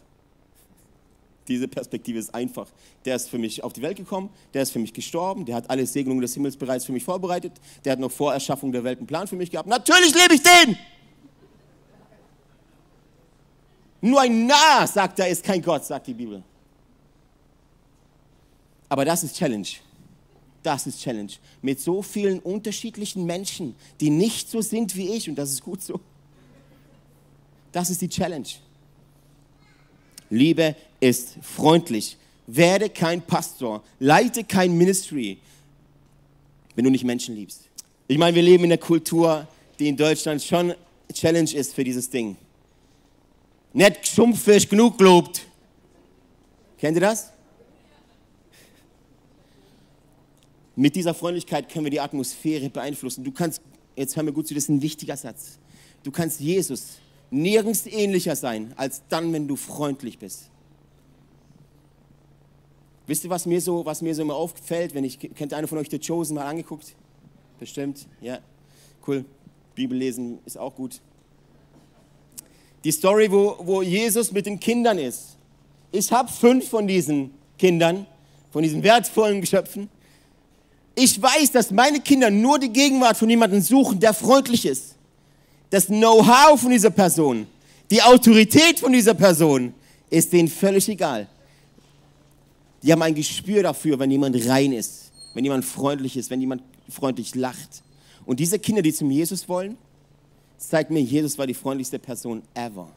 [1.48, 2.68] Diese Perspektive ist einfach.
[3.06, 5.70] Der ist für mich auf die Welt gekommen, der ist für mich gestorben, der hat
[5.70, 7.54] alle Segnungen des Himmels bereits für mich vorbereitet,
[7.86, 9.70] der hat noch vor Erschaffung der Welt einen Plan für mich gehabt.
[9.70, 10.78] Natürlich lebe ich den!
[14.02, 16.44] Nur ein Narr sagt, er ist kein Gott, sagt die Bibel.
[18.90, 19.68] Aber das ist Challenge.
[20.64, 21.32] Das ist Challenge.
[21.62, 25.82] Mit so vielen unterschiedlichen Menschen, die nicht so sind wie ich, und das ist gut
[25.82, 26.00] so.
[27.72, 28.48] Das ist die Challenge.
[30.30, 32.18] Liebe ist freundlich.
[32.48, 33.84] Werde kein Pastor.
[34.00, 35.40] Leite kein Ministry,
[36.76, 37.64] wenn du nicht Menschen liebst.
[38.08, 39.48] Ich meine, wir leben in einer Kultur,
[39.80, 40.74] die in Deutschland schon
[41.12, 42.38] Challenge ist für dieses Ding
[43.78, 45.46] nicht geschumpft genug gelobt.
[46.80, 47.32] Kennt ihr das?
[50.76, 53.24] Mit dieser Freundlichkeit können wir die Atmosphäre beeinflussen.
[53.24, 53.62] Du kannst,
[53.96, 55.60] jetzt hör mir gut zu, das ist ein wichtiger Satz.
[56.04, 56.98] Du kannst Jesus
[57.30, 60.50] nirgends ähnlicher sein, als dann, wenn du freundlich bist.
[63.06, 65.78] Wisst ihr, was mir so, was mir so immer auffällt, wenn ich, kennt einer von
[65.78, 66.96] euch The Chosen mal angeguckt?
[67.60, 68.40] Bestimmt, ja,
[69.08, 69.24] cool.
[69.76, 71.00] Bibel lesen ist auch gut.
[72.84, 75.38] Die Story, wo, wo Jesus mit den Kindern ist.
[75.92, 78.06] Ich habe fünf von diesen Kindern,
[78.52, 79.90] von diesen wertvollen Geschöpfen.
[80.96, 84.96] Ich weiß, dass meine Kinder nur die Gegenwart von jemandem suchen, der freundlich ist.
[85.70, 87.46] Das Know-how von dieser Person,
[87.92, 89.74] die Autorität von dieser Person
[90.10, 91.28] ist denen völlig egal.
[92.82, 96.62] Die haben ein Gespür dafür, wenn jemand rein ist, wenn jemand freundlich ist, wenn jemand
[96.90, 97.84] freundlich lacht.
[98.26, 99.78] Und diese Kinder, die zum Jesus wollen,
[100.58, 102.90] zeigt mir, Jesus war die freundlichste Person ever.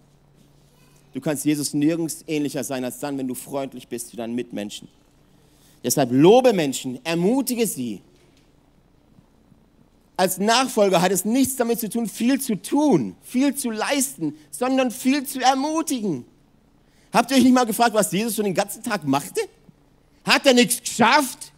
[1.12, 4.88] Du kannst Jesus nirgends ähnlicher sein als dann, wenn du freundlich bist zu deinen Mitmenschen.
[5.82, 8.00] Deshalb lobe Menschen, ermutige sie.
[10.16, 14.90] Als Nachfolger hat es nichts damit zu tun, viel zu tun, viel zu leisten, sondern
[14.90, 16.24] viel zu ermutigen.
[17.12, 19.40] Habt ihr euch nicht mal gefragt, was Jesus schon den ganzen Tag machte?
[20.24, 21.52] Hat er nichts geschafft?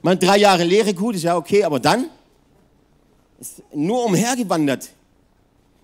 [0.00, 2.08] Man, drei Jahre Lehre, gut, ist ja okay, aber dann?
[3.38, 4.90] Ist nur umhergewandert.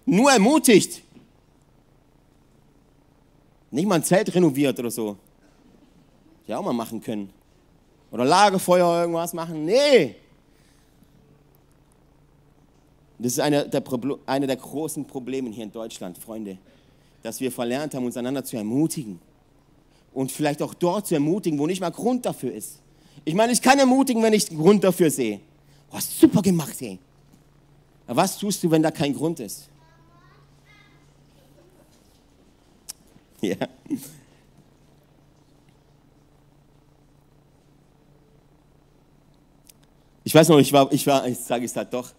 [0.07, 1.03] Nur ermutigt.
[3.71, 5.17] Nicht mal ein Zelt renoviert oder so.
[6.47, 7.31] Ja, auch mal machen können.
[8.11, 9.65] Oder Lagerfeuer irgendwas machen.
[9.65, 10.15] Nee.
[13.19, 13.83] Das ist einer der,
[14.27, 16.59] eine der großen Probleme hier in Deutschland, Freunde.
[17.23, 19.19] Dass wir verlernt haben, uns einander zu ermutigen.
[20.13, 22.81] Und vielleicht auch dort zu ermutigen, wo nicht mal Grund dafür ist.
[23.25, 25.41] Ich meine, ich kann ermutigen, wenn ich einen Grund dafür sehe.
[25.91, 26.99] Oh, super gemacht, ey.
[28.07, 29.69] Was tust du, wenn da kein Grund ist?
[33.41, 33.57] Ja.
[40.27, 42.11] Ich weiß noch, ich war, ich war, ich sage es halt doch.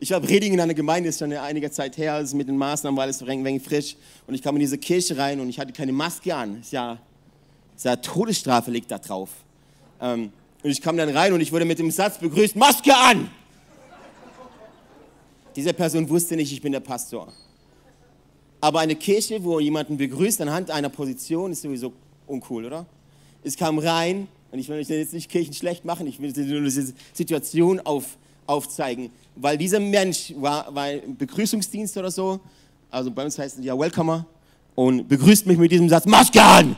[0.00, 2.96] Ich war predigen in einer Gemeinde, ist schon einige Zeit her, also mit den Maßnahmen
[2.96, 3.96] war alles ein wenig frisch.
[4.26, 6.60] Und ich kam in diese Kirche rein und ich hatte keine Maske an.
[6.60, 6.98] Ist ja,
[7.76, 9.30] ist ja Todesstrafe liegt da drauf.
[10.00, 13.30] Ähm, und ich kam dann rein und ich wurde mit dem Satz begrüßt, Maske an!
[15.54, 17.32] Diese Person wusste nicht, ich bin der Pastor.
[18.60, 21.92] Aber eine Kirche, wo jemanden begrüßt anhand einer Position, ist sowieso
[22.26, 22.86] uncool, oder?
[23.42, 26.92] Ich kam rein und ich will jetzt nicht Kirchen schlecht machen, ich will nur diese
[27.12, 28.16] Situation auf,
[28.46, 32.40] aufzeigen, weil dieser Mensch war, war im Begrüßungsdienst oder so,
[32.90, 34.26] also bei uns heißt es ja Welcomer,
[34.74, 36.76] und begrüßt mich mit diesem Satz, Maske an!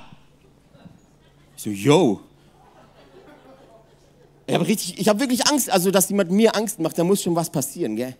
[1.56, 2.20] Ich so, yo.
[4.50, 7.50] Ich habe hab wirklich Angst, also dass jemand mir Angst macht, da muss schon was
[7.50, 8.16] passieren, gell?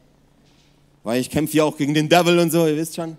[1.03, 3.16] Weil ich kämpfe ja auch gegen den Devil und so, ihr wisst schon.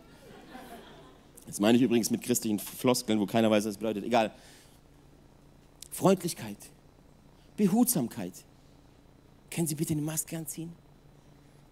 [1.45, 4.05] Das meine ich übrigens mit christlichen Floskeln, wo keiner weiß, was das bedeutet.
[4.05, 4.31] Egal.
[5.91, 6.55] Freundlichkeit,
[7.57, 8.33] Behutsamkeit.
[9.49, 10.71] Können Sie bitte eine Maske anziehen?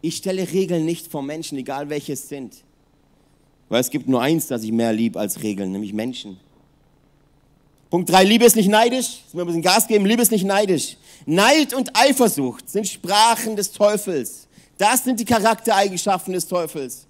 [0.02, 2.65] Ich stelle Regeln nicht vor Menschen, egal welche es sind.
[3.69, 6.38] Weil es gibt nur eins, das ich mehr liebe als Regeln, nämlich Menschen.
[7.89, 9.21] Punkt 3, Liebe ist nicht neidisch.
[9.23, 10.97] Jetzt mal ein bisschen Gas geben, Liebe ist nicht neidisch.
[11.25, 14.47] Neid und Eifersucht sind Sprachen des Teufels.
[14.78, 17.08] Das sind die Charaktereigenschaften des Teufels.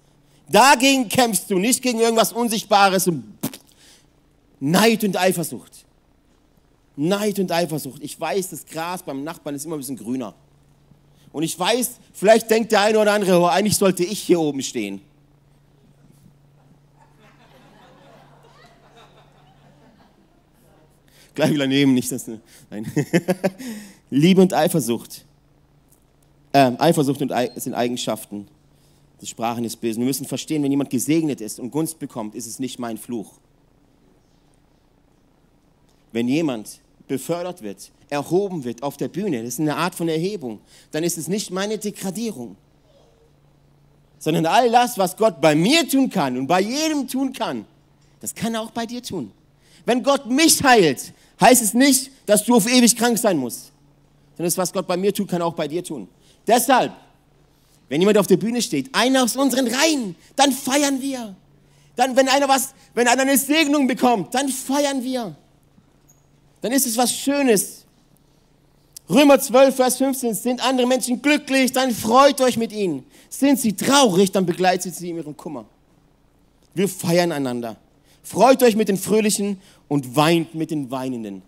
[0.48, 3.10] Dagegen kämpfst du, nicht gegen irgendwas Unsichtbares.
[4.58, 5.84] Neid und Eifersucht.
[6.96, 8.02] Neid und Eifersucht.
[8.02, 10.34] Ich weiß, das Gras beim Nachbarn ist immer ein bisschen grüner.
[11.32, 14.62] Und ich weiß, vielleicht denkt der eine oder andere, oh, eigentlich sollte ich hier oben
[14.62, 15.00] stehen.
[21.34, 22.26] Gleich wieder nehmen, nicht das.
[22.70, 22.90] Nein.
[24.10, 25.24] Liebe und Eifersucht.
[26.52, 28.48] Äh, Eifersucht und Ei sind Eigenschaften
[29.20, 30.00] des Sprachen des Bösen.
[30.00, 33.34] Wir müssen verstehen, wenn jemand gesegnet ist und Gunst bekommt, ist es nicht mein Fluch.
[36.12, 40.60] Wenn jemand befördert wird, erhoben wird auf der Bühne, das ist eine Art von Erhebung,
[40.90, 42.56] dann ist es nicht meine Degradierung,
[44.18, 47.64] sondern all das, was Gott bei mir tun kann und bei jedem tun kann,
[48.20, 49.30] das kann er auch bei dir tun.
[49.90, 53.72] Wenn Gott mich heilt, heißt es nicht, dass du auf ewig krank sein musst,
[54.36, 56.06] sondern das, was Gott bei mir tut, kann auch bei dir tun.
[56.46, 56.92] Deshalb
[57.90, 61.34] wenn jemand auf der Bühne steht, einer aus unseren Reihen, dann feiern wir.
[61.96, 65.34] Dann, wenn einer was, wenn einer eine Segnung bekommt, dann feiern wir.
[66.60, 67.84] Dann ist es was Schönes.
[69.08, 73.04] Römer 12, Vers 15, sind andere Menschen glücklich, dann freut euch mit ihnen.
[73.28, 75.64] Sind sie traurig, dann begleitet sie in ihrem Kummer.
[76.72, 77.76] Wir feiern einander.
[78.22, 81.42] Freut euch mit den Fröhlichen und weint mit den Weinenden.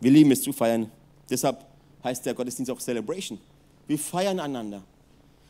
[0.00, 0.90] Wir lieben es zu feiern.
[1.30, 1.64] Deshalb
[2.04, 3.38] heißt der Gottesdienst auch Celebration.
[3.86, 4.82] Wir feiern einander.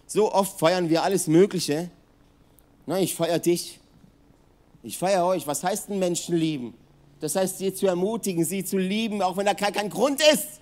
[0.07, 1.91] So oft feiern wir alles Mögliche.
[2.87, 3.81] Na, ich feiere dich.
[4.83, 5.47] Ich feiere euch.
[5.47, 6.75] Was heißt denn Menschen lieben?
[7.21, 10.61] Das heißt, sie zu ermutigen, sie zu lieben, auch wenn da kein, kein Grund ist.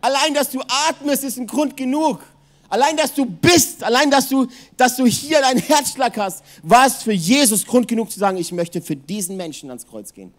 [0.00, 2.20] Allein, dass du atmest, ist ein Grund genug.
[2.68, 7.02] Allein, dass du bist, allein, dass du, dass du hier deinen Herzschlag hast, war es
[7.02, 10.32] für Jesus Grund genug zu sagen, ich möchte für diesen Menschen ans Kreuz gehen.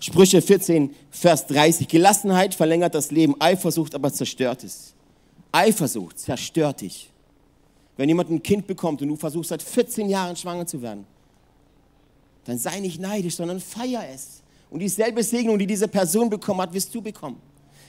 [0.00, 1.86] Sprüche 14, Vers 30.
[1.86, 4.94] Gelassenheit verlängert das Leben, Eifersucht aber zerstört es.
[5.52, 7.08] Eifersucht zerstört dich.
[7.96, 11.06] Wenn jemand ein Kind bekommt und du versuchst seit 14 Jahren schwanger zu werden,
[12.44, 14.42] dann sei nicht neidisch, sondern feier es.
[14.70, 17.40] Und dieselbe Segnung, die diese Person bekommen hat, wirst du bekommen.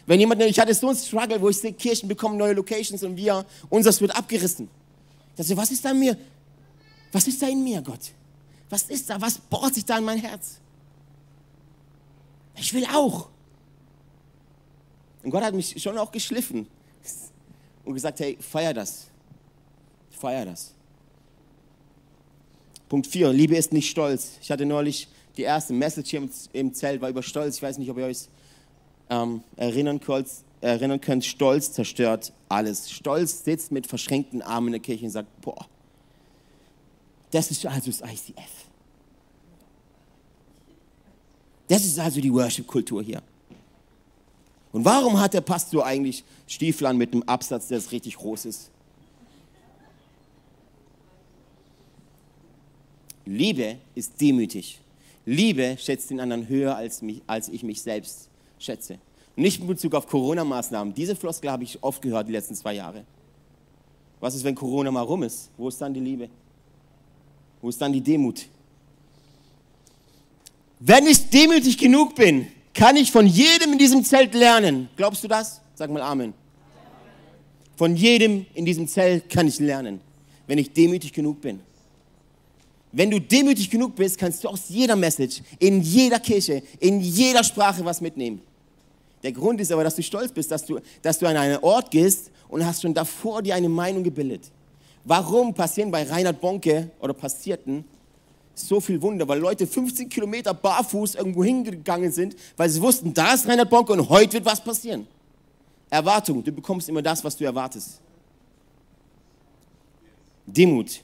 [0.06, 3.16] Wenn jemand, ich hatte so einen Struggle, wo ich sehe, Kirchen bekommen neue Locations und
[3.16, 4.70] wir, unseres wird abgerissen.
[5.32, 6.18] Ich dachte, was ist da in mir?
[7.12, 8.12] Was ist da in mir, Gott?
[8.70, 9.22] Was ist da?
[9.22, 10.60] Was bohrt sich da in mein Herz?
[12.56, 13.30] Ich will auch.
[15.24, 16.68] Und Gott hat mich schon auch geschliffen
[17.86, 19.08] und gesagt, hey, feier das.
[20.12, 20.74] Feier das.
[22.89, 24.34] Punkt 4, Liebe ist nicht stolz.
[24.42, 27.56] Ich hatte neulich die erste Message hier im, Zelt, war über Stolz.
[27.56, 28.28] Ich weiß nicht, ob ihr euch
[29.13, 30.28] ähm, erinnern, könnt,
[30.62, 31.23] erinnern könnt.
[31.23, 32.89] Stolz zerstört alles.
[32.91, 35.67] Stolz sitzt mit verschränkten Armen in der Kirche und sagt, boah,
[37.32, 38.52] das ist also das ICF.
[41.67, 43.21] Das ist also die Worship-Kultur hier.
[44.71, 48.71] Und warum hat der Pastor eigentlich Stiefel an mit einem Absatz, der richtig groß ist?
[53.26, 54.80] Liebe ist demütig.
[55.26, 58.30] Liebe schätzt den anderen höher, als, mich, als ich mich selbst
[58.63, 58.99] schätze.
[59.36, 60.93] Nicht in Bezug auf Corona-Maßnahmen.
[60.93, 63.04] Diese Floskel habe ich oft gehört die letzten zwei Jahre.
[64.19, 65.49] Was ist, wenn Corona mal rum ist?
[65.58, 66.30] Wo ist dann die Liebe?
[67.62, 68.45] Wo ist dann die Demut?
[70.80, 74.89] Wenn ich demütig genug bin, kann ich von jedem in diesem Zelt lernen.
[74.95, 75.62] Glaubst du das?
[75.76, 76.34] Sag mal Amen.
[77.76, 79.99] Von jedem in diesem Zelt kann ich lernen,
[80.47, 81.60] wenn ich demütig genug bin.
[82.91, 87.43] Wenn du demütig genug bist, kannst du aus jeder Message, in jeder Kirche, in jeder
[87.43, 88.41] Sprache was mitnehmen.
[89.24, 91.90] Der Grund ist aber, dass du stolz bist, dass du, dass du an einen Ort
[91.92, 94.52] gehst und hast schon davor dir eine Meinung gebildet.
[95.06, 97.86] Warum passieren bei Reinhard Bonke oder passierten
[98.54, 99.28] so viel Wunder?
[99.28, 103.94] Weil Leute 15 Kilometer barfuß irgendwo hingegangen sind, weil sie wussten, da ist Reinhard Bonke
[103.94, 105.08] und heute wird was passieren.
[105.90, 108.02] Erwartung, du bekommst immer das, was du erwartest.
[110.46, 111.02] Demut.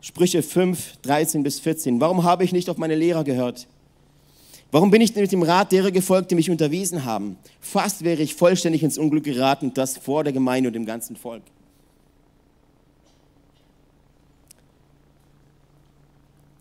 [0.00, 2.00] Sprüche 5, 13 bis 14.
[2.00, 3.68] Warum habe ich nicht auf meine Lehrer gehört?
[4.72, 7.36] Warum bin ich mit dem Rat derer gefolgt, die mich unterwiesen haben?
[7.60, 11.42] Fast wäre ich vollständig ins Unglück geraten, das vor der Gemeinde und dem ganzen Volk.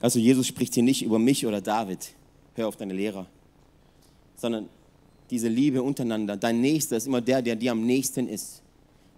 [0.02, 2.14] Also Jesus spricht hier nicht über mich oder David,
[2.56, 3.28] hör auf deine Lehrer,
[4.36, 4.68] sondern
[5.30, 6.36] diese Liebe untereinander.
[6.36, 8.62] Dein Nächster ist immer der, der dir am nächsten ist,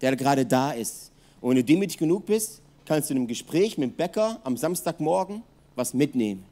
[0.02, 1.10] der gerade da ist.
[1.40, 4.56] Und wenn du demütig genug bist, kannst du in einem Gespräch mit dem Bäcker am
[4.56, 5.42] Samstagmorgen
[5.74, 6.44] was mitnehmen.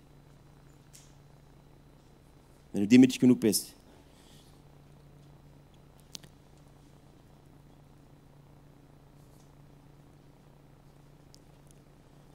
[2.73, 3.75] Wenn du demütig genug bist.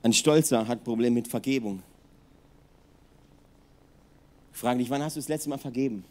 [0.03, 1.83] Ein Stolzer hat Probleme mit Vergebung.
[4.53, 6.05] Frage dich, wann hast du das letzte Mal vergeben?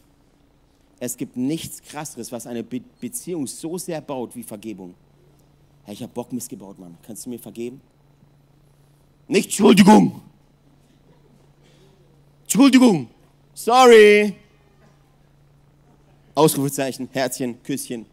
[0.98, 4.94] Es gibt nichts Krasseres, was eine Be Beziehung so sehr baut wie Vergebung
[5.86, 6.98] hey, ich habe Bock missgebaut, Mann.
[7.02, 7.80] Kannst du mir vergeben?
[9.28, 10.20] Nicht Entschuldigung.
[12.42, 13.08] Entschuldigung.
[13.56, 14.34] Sorry.
[16.34, 18.04] Ausrufezeichen, Herzchen, Küsschen.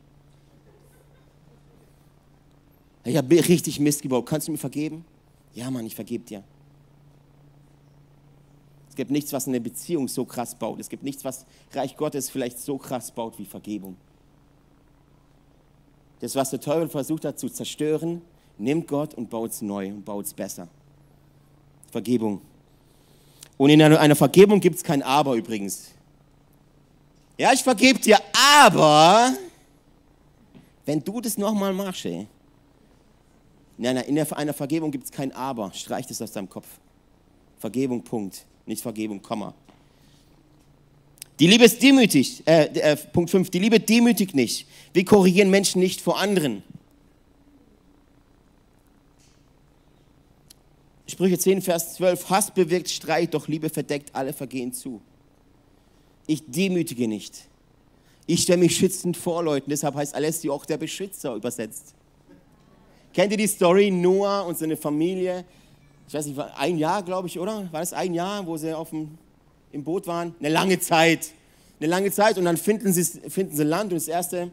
[3.03, 4.25] Ich habe richtig Mist gebaut.
[4.25, 5.03] Kannst du mir vergeben?
[5.53, 6.43] Ja, Mann, ich vergebe dir.
[8.87, 10.79] Es gibt nichts, was eine Beziehung so krass baut.
[10.79, 13.97] Es gibt nichts, was Reich Gottes vielleicht so krass baut wie Vergebung.
[16.21, 18.21] Das, was der Teufel versucht hat zu zerstören,
[18.57, 20.69] nimmt Gott und baut es neu und baut es besser.
[21.91, 22.39] Vergebung.
[23.57, 25.91] Und in einer Vergebung gibt es kein Aber übrigens.
[27.37, 29.33] Ja, ich vergebe dir, aber
[30.85, 32.27] wenn du das nochmal machst, ey,
[33.77, 35.71] in einer, in einer Vergebung gibt es kein Aber.
[35.73, 36.67] Streich das aus deinem Kopf.
[37.57, 38.45] Vergebung, Punkt.
[38.65, 39.53] Nicht Vergebung, Komma.
[41.39, 42.43] Die Liebe ist demütig.
[42.45, 43.49] Äh, äh, Punkt 5.
[43.49, 44.67] Die Liebe demütigt nicht.
[44.93, 46.61] Wir korrigieren Menschen nicht vor anderen.
[51.07, 52.29] Sprüche 10, Vers 12.
[52.29, 55.01] Hass bewirkt Streit, doch Liebe verdeckt alle Vergehen zu.
[56.27, 57.49] Ich demütige nicht.
[58.25, 59.69] Ich stelle mich schützend vor Leuten.
[59.69, 61.93] Deshalb heißt Alessio auch der Beschützer übersetzt.
[63.13, 65.45] Kennt ihr die Story Noah und seine Familie?
[66.07, 67.67] Ich weiß nicht, ein Jahr, glaube ich, oder?
[67.71, 69.17] War das ein Jahr, wo sie auf dem
[69.71, 70.35] im Boot waren?
[70.39, 71.31] Eine lange Zeit.
[71.79, 74.51] Eine lange Zeit und dann finden sie, finden sie Land und das Erste,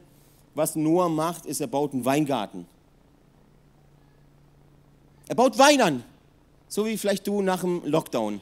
[0.55, 2.67] was Noah macht, ist, er baut einen Weingarten.
[5.29, 6.03] Er baut Wein an,
[6.71, 8.41] so wie vielleicht du nach dem Lockdown.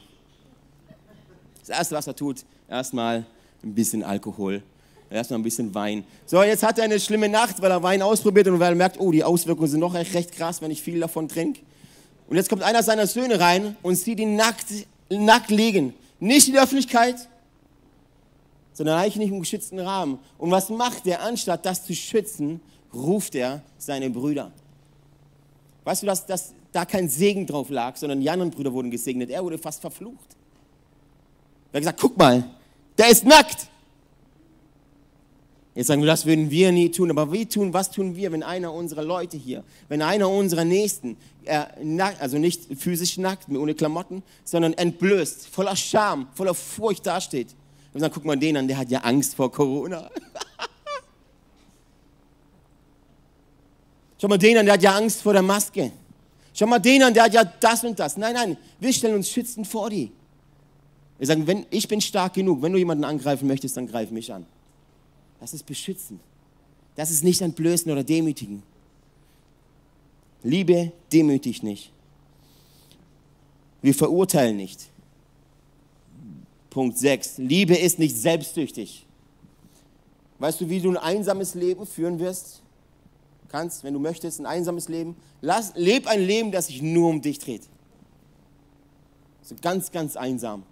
[1.61, 3.25] Das Erste, was er tut, erstmal
[3.64, 4.62] ein bisschen Alkohol,
[5.11, 6.05] erstmal ein bisschen Wein.
[6.27, 9.01] So, jetzt hat er eine schlimme Nacht, weil er Wein ausprobiert und weil er merkt,
[9.01, 11.61] oh, die Auswirkungen sind noch recht krass, wenn ich viel davon trinke.
[12.29, 14.67] Und jetzt kommt einer seiner Söhne rein und sieht ihn nackt,
[15.09, 15.95] nackt liegen.
[16.21, 17.17] Nicht in der Öffentlichkeit,
[18.75, 20.19] sondern eigentlich nicht im geschützten Rahmen.
[20.37, 21.23] Und was macht er?
[21.23, 22.61] Anstatt das zu schützen,
[22.93, 24.53] ruft er seine Brüder.
[25.85, 29.31] Weißt du, dass, dass da kein Segen drauf lag, sondern die anderen Brüder wurden gesegnet.
[29.31, 30.37] Er wurde fast verflucht.
[31.72, 32.44] Er hat gesagt, guck mal,
[32.96, 33.68] der ist nackt.
[35.74, 37.11] Jetzt sagen wir, das würden wir nie tun.
[37.11, 41.16] Aber wie tun, was tun wir, wenn einer unserer Leute hier, wenn einer unserer Nächsten,
[41.44, 41.66] äh,
[42.18, 47.54] also nicht physisch nackt, ohne Klamotten, sondern entblößt, voller Scham, voller Furcht dasteht?
[47.94, 50.11] Und dann guck mal den an, der hat ja Angst vor Corona.
[54.20, 55.92] Schau mal den an, der hat ja Angst vor der Maske.
[56.59, 58.16] Schau mal den an, der hat ja das und das.
[58.16, 60.11] Nein, nein, wir stellen uns schützend vor die.
[61.16, 64.33] Wir sagen, wenn, ich bin stark genug, wenn du jemanden angreifen möchtest, dann greif mich
[64.33, 64.44] an.
[65.38, 66.18] Das ist beschützen.
[66.97, 68.64] Das ist nicht entblößen oder demütigen.
[70.42, 71.92] Liebe demütigt nicht.
[73.81, 74.90] Wir verurteilen nicht.
[76.71, 77.38] Punkt 6.
[77.38, 79.07] Liebe ist nicht selbstsüchtig.
[80.40, 82.62] Weißt du, wie du ein einsames Leben führen wirst?
[83.51, 85.17] Kannst, wenn du möchtest, ein einsames Leben.
[85.41, 87.63] Lass, leb ein Leben, das sich nur um dich dreht.
[89.43, 90.65] So ganz, ganz einsam.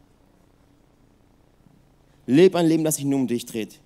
[2.27, 3.81] Leb ein Leben, das sich nur um dich dreht.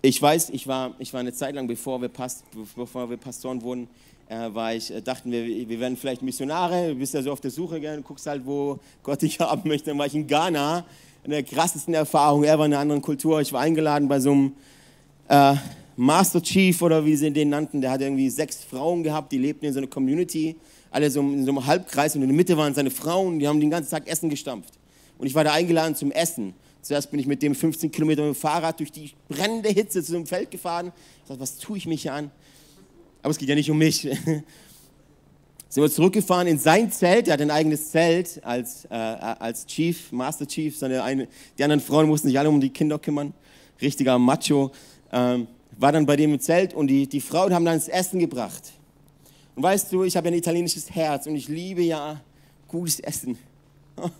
[0.00, 3.62] Ich weiß, ich war, ich war eine Zeit lang, bevor wir, Past, bevor wir Pastoren
[3.62, 3.88] wurden,
[4.28, 6.88] äh, war ich, äh, dachten wir, wir werden vielleicht Missionare.
[6.88, 7.98] Du bist ja so auf der Suche, gell?
[7.98, 9.90] du guckst halt, wo Gott dich haben möchte.
[9.90, 10.84] Dann war ich in Ghana,
[11.22, 12.42] in der krassesten Erfahrung.
[12.42, 13.40] Er war in einer anderen Kultur.
[13.40, 14.52] Ich war eingeladen bei so einem
[15.32, 15.54] äh,
[15.96, 17.80] Master Chief oder wie sie den nannten.
[17.80, 20.56] Der hat irgendwie sechs Frauen gehabt, die lebten in so einer Community,
[20.90, 23.58] alle so in so einem Halbkreis und in der Mitte waren seine Frauen, die haben
[23.58, 24.74] den ganzen Tag Essen gestampft.
[25.16, 26.54] Und ich war da eingeladen zum Essen.
[26.82, 30.14] Zuerst bin ich mit dem 15 Kilometer mit dem Fahrrad durch die brennende Hitze zu
[30.14, 30.92] einem Feld gefahren.
[31.22, 32.30] Ich dachte, was tue ich mich hier an?
[33.22, 34.00] Aber es geht ja nicht um mich.
[35.68, 37.28] Sind wir zurückgefahren in sein Zelt.
[37.28, 40.76] Er hat ein eigenes Zelt als, äh, als Chief, Master Chief.
[40.76, 43.32] Seine eine, die anderen Frauen mussten sich alle um die Kinder kümmern.
[43.80, 44.72] Richtiger Macho.
[45.12, 45.46] Ähm,
[45.78, 48.72] war dann bei dem im Zelt und die, die Frauen haben dann das Essen gebracht.
[49.54, 52.20] Und weißt du, ich habe ja ein italienisches Herz und ich liebe ja
[52.68, 53.38] gutes Essen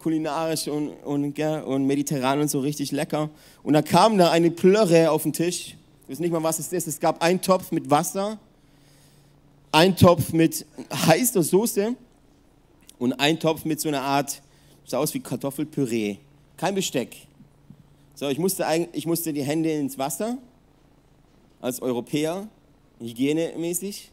[0.00, 3.30] kulinarisch und, und, gell, und mediterran und so richtig lecker.
[3.62, 5.76] Und da kam da eine Plörre auf den Tisch.
[6.04, 6.88] Ich weiß nicht mal, was es ist.
[6.88, 8.38] Es gab einen Topf mit Wasser,
[9.70, 11.94] einen Topf mit heißer Soße
[12.98, 14.42] und einen Topf mit so einer Art,
[14.86, 16.16] sah aus wie Kartoffelpüree.
[16.56, 17.16] Kein Besteck.
[18.20, 20.36] So, ich musste, ich musste die Hände ins Wasser,
[21.62, 22.48] als Europäer,
[22.98, 24.10] hygienemäßig.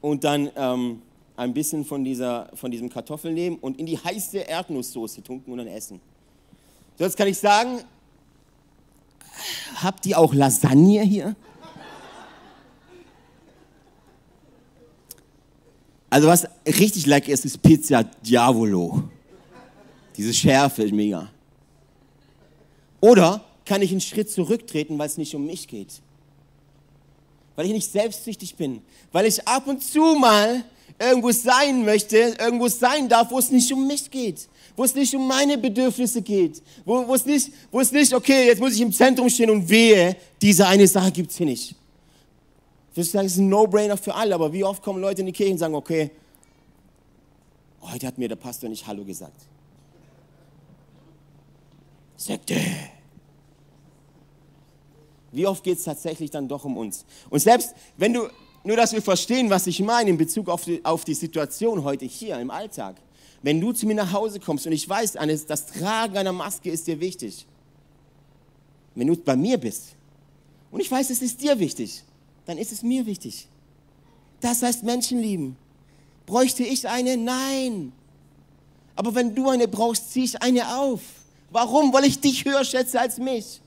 [0.00, 1.02] Und dann ähm,
[1.36, 5.58] ein bisschen von, dieser, von diesem Kartoffel nehmen und in die heiße Erdnusssoße tunken und
[5.58, 6.00] dann essen.
[6.96, 7.82] So, jetzt kann ich sagen,
[9.74, 11.36] habt ihr auch Lasagne hier?
[16.08, 19.02] Also was richtig lecker ist, ist Pizza Diavolo.
[20.16, 21.33] Diese Schärfe ist mega.
[23.04, 26.00] Oder kann ich einen Schritt zurücktreten, weil es nicht um mich geht?
[27.54, 28.80] Weil ich nicht selbstsüchtig bin.
[29.12, 30.64] Weil ich ab und zu mal
[30.98, 35.14] irgendwo sein möchte, irgendwo sein darf, wo es nicht um mich geht, wo es nicht
[35.14, 38.80] um meine Bedürfnisse geht, wo, wo, es nicht, wo es nicht, okay, jetzt muss ich
[38.80, 41.74] im Zentrum stehen und wehe, diese eine Sache gibt es hier nicht.
[42.94, 45.32] Ich sagen, es ist ein No-Brainer für alle, aber wie oft kommen Leute in die
[45.32, 46.10] Kirche und sagen, okay,
[47.82, 49.42] heute hat mir der Pastor nicht Hallo gesagt.
[52.16, 52.56] Sekte.
[55.34, 57.04] Wie oft geht es tatsächlich dann doch um uns?
[57.30, 58.28] Und selbst wenn du,
[58.64, 62.06] nur, dass wir verstehen, was ich meine in Bezug auf die, auf die Situation heute
[62.06, 62.96] hier im Alltag.
[63.42, 66.86] Wenn du zu mir nach Hause kommst und ich weiß, das Tragen einer Maske ist
[66.86, 67.46] dir wichtig.
[68.94, 69.96] Wenn du bei mir bist
[70.70, 72.02] und ich weiß, es ist dir wichtig,
[72.46, 73.48] dann ist es mir wichtig.
[74.40, 75.56] Das heißt Menschen lieben.
[76.26, 77.16] Bräuchte ich eine?
[77.18, 77.92] Nein.
[78.96, 81.00] Aber wenn du eine brauchst, ziehe ich eine auf.
[81.50, 81.92] Warum?
[81.92, 83.60] Weil ich dich höher schätze als mich.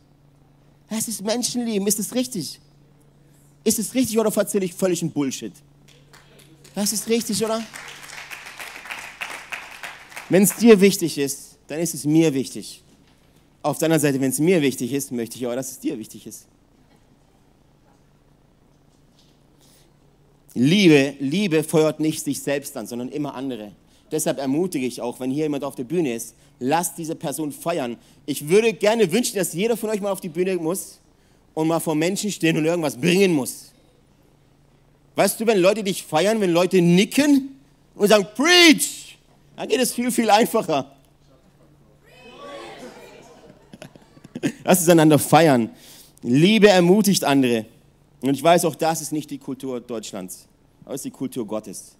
[0.89, 1.88] Das ist Menschenlieben.
[1.88, 2.60] Ist es richtig?
[3.63, 5.54] Ist es richtig oder erzähle ich völlig ein Bullshit?
[6.73, 7.62] Das ist richtig, oder?
[10.30, 12.84] Wenn es dir wichtig ist, dann ist es mir wichtig.
[13.62, 15.97] Auf der anderen Seite, wenn es mir wichtig ist, möchte ich auch, dass es dir
[15.97, 16.47] wichtig ist.
[20.54, 23.73] Liebe, Liebe feuert nicht sich selbst an, sondern immer andere.
[24.12, 27.98] Deshalb ermutige ich auch, wenn hier jemand auf der Bühne ist, lasst diese Person feiern.
[28.26, 31.00] Ich würde gerne wünschen, dass jeder von euch mal auf die Bühne muss
[31.54, 33.72] und mal vor Menschen stehen und irgendwas bringen muss.
[35.15, 37.60] Weißt du, wenn Leute dich feiern, wenn Leute nicken
[37.96, 39.17] und sagen, preach,
[39.56, 40.96] dann geht es viel, viel einfacher.
[44.63, 45.72] Lass uns einander feiern.
[46.22, 47.66] Liebe ermutigt andere.
[48.22, 50.47] Und ich weiß, auch das ist nicht die Kultur Deutschlands,
[50.86, 51.95] aber es ist die Kultur Gottes.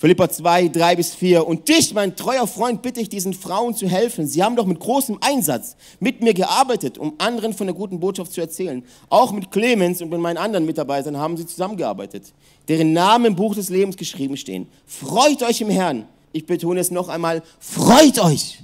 [0.00, 1.46] Philippa 2, 3 bis 4.
[1.46, 4.26] Und dich, mein treuer Freund, bitte ich, diesen Frauen zu helfen.
[4.26, 8.32] Sie haben doch mit großem Einsatz mit mir gearbeitet, um anderen von der guten Botschaft
[8.32, 8.82] zu erzählen.
[9.10, 12.32] Auch mit Clemens und mit meinen anderen Mitarbeitern haben sie zusammengearbeitet,
[12.66, 14.68] deren Namen im Buch des Lebens geschrieben stehen.
[14.86, 16.08] Freut euch im Herrn.
[16.32, 17.42] Ich betone es noch einmal.
[17.58, 18.58] Freut euch.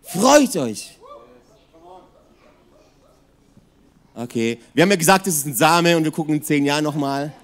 [0.00, 0.96] Freut euch.
[4.14, 6.84] Okay, wir haben ja gesagt, es ist ein Same und wir gucken in zehn Jahren
[6.84, 7.34] nochmal.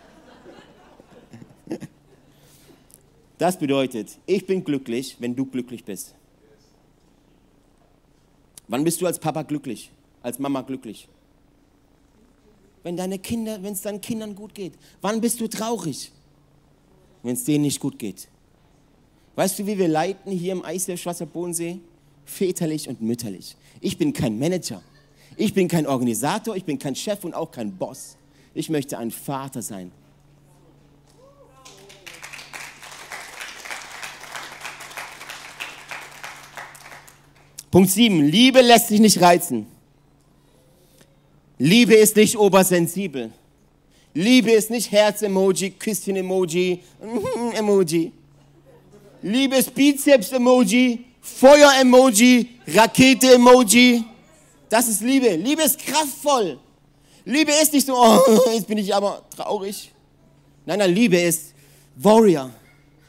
[3.41, 6.14] Das bedeutet, ich bin glücklich, wenn du glücklich bist.
[8.68, 9.91] Wann bist du als Papa glücklich?
[10.22, 11.09] Als Mama glücklich?
[12.82, 14.74] Wenn deine Kinder, wenn es deinen Kindern gut geht.
[15.01, 16.12] Wann bist du traurig?
[17.22, 18.28] Wenn es denen nicht gut geht.
[19.36, 21.80] Weißt du, wie wir leiten hier im ICF Schwarzer Bodensee?
[22.26, 23.57] Väterlich und mütterlich.
[23.80, 24.82] Ich bin kein Manager.
[25.38, 26.57] Ich bin kein Organisator.
[26.57, 28.18] Ich bin kein Chef und auch kein Boss.
[28.53, 29.93] Ich möchte ein Vater sein.
[37.71, 38.27] Punkt 7.
[38.27, 39.66] Liebe lässt sich nicht reizen.
[41.59, 43.31] Liebe ist nicht obersensibel.
[44.14, 46.81] Liebe ist nicht Herz-Emoji, Küsschen-Emoji,
[47.55, 48.12] Emoji.
[49.23, 54.05] Liebe ist Bizeps-Emoji, Feuer-Emoji, Rakete-Emoji.
[54.68, 55.37] Das ist Liebe.
[55.37, 56.59] Liebe ist kraftvoll.
[57.25, 59.93] Liebe ist nicht so, oh, jetzt bin ich aber traurig.
[60.66, 61.55] Nein, nein, Liebe ist
[61.97, 62.51] Warrior.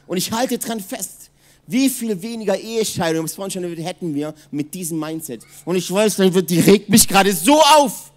[0.06, 1.21] Und ich halte dran fest.
[1.66, 5.44] Wie viel weniger Ehescheidungen, hätten wir mit diesem Mindset?
[5.64, 8.12] Und ich weiß, die regt mich gerade so auf.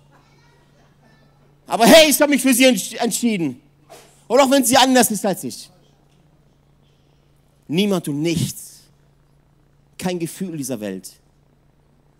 [1.68, 2.66] Aber hey, ich habe mich für sie
[2.98, 3.62] entschieden.
[4.28, 5.70] Und auch wenn sie anders ist als ich.
[7.68, 8.82] Niemand und nichts,
[9.98, 11.12] kein Gefühl dieser Welt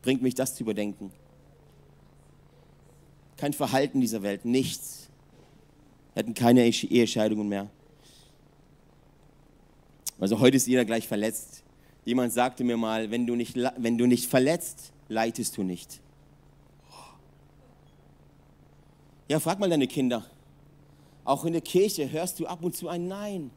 [0.02, 1.12] bringt mich das zu überdenken.
[3.38, 5.08] Kein Verhalten dieser Welt, nichts.
[6.14, 7.70] Wir hätten keine Ehescheidungen mehr.
[10.20, 11.64] Also heute ist jeder gleich verletzt.
[12.06, 16.00] Jemand sagte mir mal, wenn du nicht, wenn du nicht verletzt, leitest du nicht.
[19.28, 20.24] Ja, frag mal deine Kinder.
[21.24, 23.50] Auch in der Kirche hörst du ab und zu ein Nein.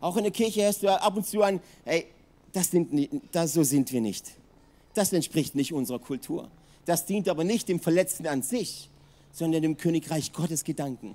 [0.00, 2.06] Auch in der Kirche hörst du ab und zu ein, hey,
[2.52, 4.32] das sind das, so sind wir nicht.
[4.92, 6.50] Das entspricht nicht unserer Kultur.
[6.84, 8.90] Das dient aber nicht dem Verletzten an sich,
[9.32, 11.14] sondern dem Königreich Gottes Gedanken,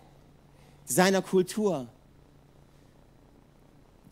[0.85, 1.87] seiner Kultur.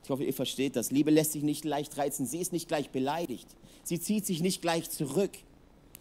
[0.10, 0.90] Ich hoffe, ihr versteht das.
[0.90, 2.26] Liebe lässt sich nicht leicht reizen.
[2.26, 3.46] Sie ist nicht gleich beleidigt.
[3.84, 5.30] Sie zieht sich nicht gleich zurück,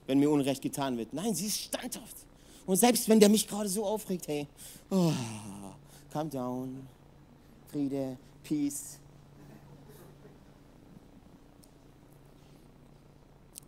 [0.06, 1.12] wenn mir Unrecht getan wird.
[1.12, 2.16] Nein, sie ist standhaft.
[2.64, 4.46] Und selbst wenn der mich gerade so aufregt, hey,
[4.88, 5.12] oh,
[6.10, 6.86] calm down,
[7.70, 8.98] Friede, Peace.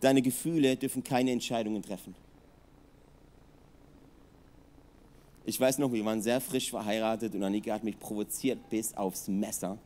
[0.00, 2.14] Deine Gefühle dürfen keine Entscheidungen treffen.
[5.44, 9.28] Ich weiß noch, wir waren sehr frisch verheiratet und Annika hat mich provoziert bis aufs
[9.28, 9.76] Messer.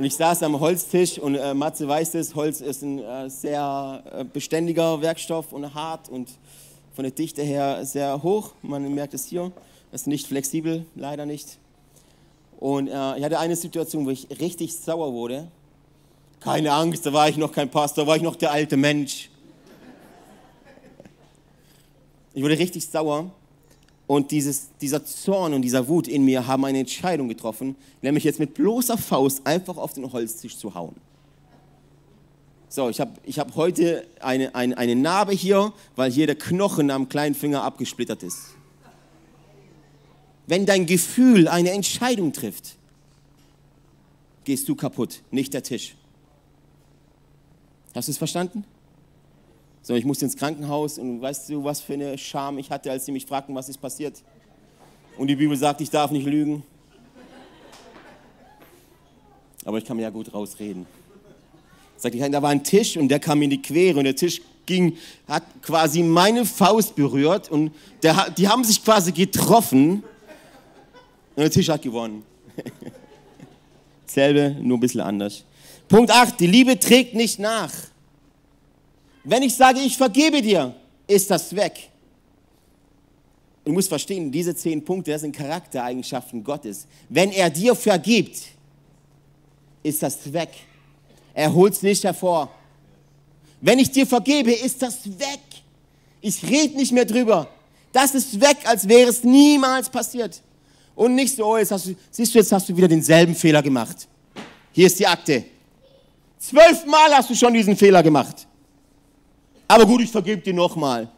[0.00, 4.02] Und ich saß am Holztisch und äh, Matze weiß das, Holz ist ein äh, sehr
[4.10, 6.30] äh, beständiger Werkstoff und hart und
[6.94, 8.52] von der Dichte her sehr hoch.
[8.62, 9.52] Man merkt es hier.
[9.92, 11.58] Es ist nicht flexibel, leider nicht.
[12.58, 15.48] Und äh, ich hatte eine Situation, wo ich richtig sauer wurde.
[16.40, 19.28] Keine Angst, da war ich noch kein Pastor, da war ich noch der alte Mensch.
[22.32, 23.30] Ich wurde richtig sauer
[24.10, 28.40] und dieses, dieser Zorn und dieser Wut in mir haben eine Entscheidung getroffen, nämlich jetzt
[28.40, 30.96] mit bloßer Faust einfach auf den Holztisch zu hauen.
[32.68, 36.90] So, ich habe ich hab heute eine, eine, eine Narbe hier, weil hier der Knochen
[36.90, 38.56] am kleinen Finger abgesplittert ist.
[40.48, 42.78] Wenn dein Gefühl eine Entscheidung trifft,
[44.42, 45.94] gehst du kaputt, nicht der Tisch.
[47.94, 48.64] Hast du es verstanden?
[49.82, 53.06] So, ich musste ins Krankenhaus und weißt du, was für eine Scham ich hatte, als
[53.06, 54.22] sie mich fragten, was ist passiert?
[55.16, 56.62] Und die Bibel sagt, ich darf nicht lügen.
[59.64, 60.86] Aber ich kann mir ja gut rausreden.
[61.96, 64.16] Sagt ich, da war ein Tisch und der kam mir in die Quere und der
[64.16, 67.72] Tisch ging, hat quasi meine Faust berührt und
[68.02, 70.02] der, die haben sich quasi getroffen
[71.36, 72.22] und der Tisch hat gewonnen.
[74.06, 75.44] Selbe, nur ein bisschen anders.
[75.88, 77.72] Punkt 8, die Liebe trägt nicht nach.
[79.24, 80.74] Wenn ich sage, ich vergebe dir,
[81.06, 81.90] ist das weg.
[83.64, 86.86] Du musst verstehen, diese zehn Punkte, das sind Charaktereigenschaften Gottes.
[87.08, 88.38] Wenn er dir vergibt,
[89.82, 90.50] ist das weg.
[91.34, 92.50] Er holt es nicht hervor.
[93.60, 95.40] Wenn ich dir vergebe, ist das weg.
[96.22, 97.48] Ich rede nicht mehr drüber.
[97.92, 100.40] Das ist weg, als wäre es niemals passiert.
[100.94, 103.62] Und nicht so, oh, jetzt hast du, siehst du, jetzt hast du wieder denselben Fehler
[103.62, 104.08] gemacht.
[104.72, 105.44] Hier ist die Akte.
[106.38, 108.46] Zwölfmal hast du schon diesen Fehler gemacht
[109.70, 111.08] aber gut, ich vergebe dir nochmal.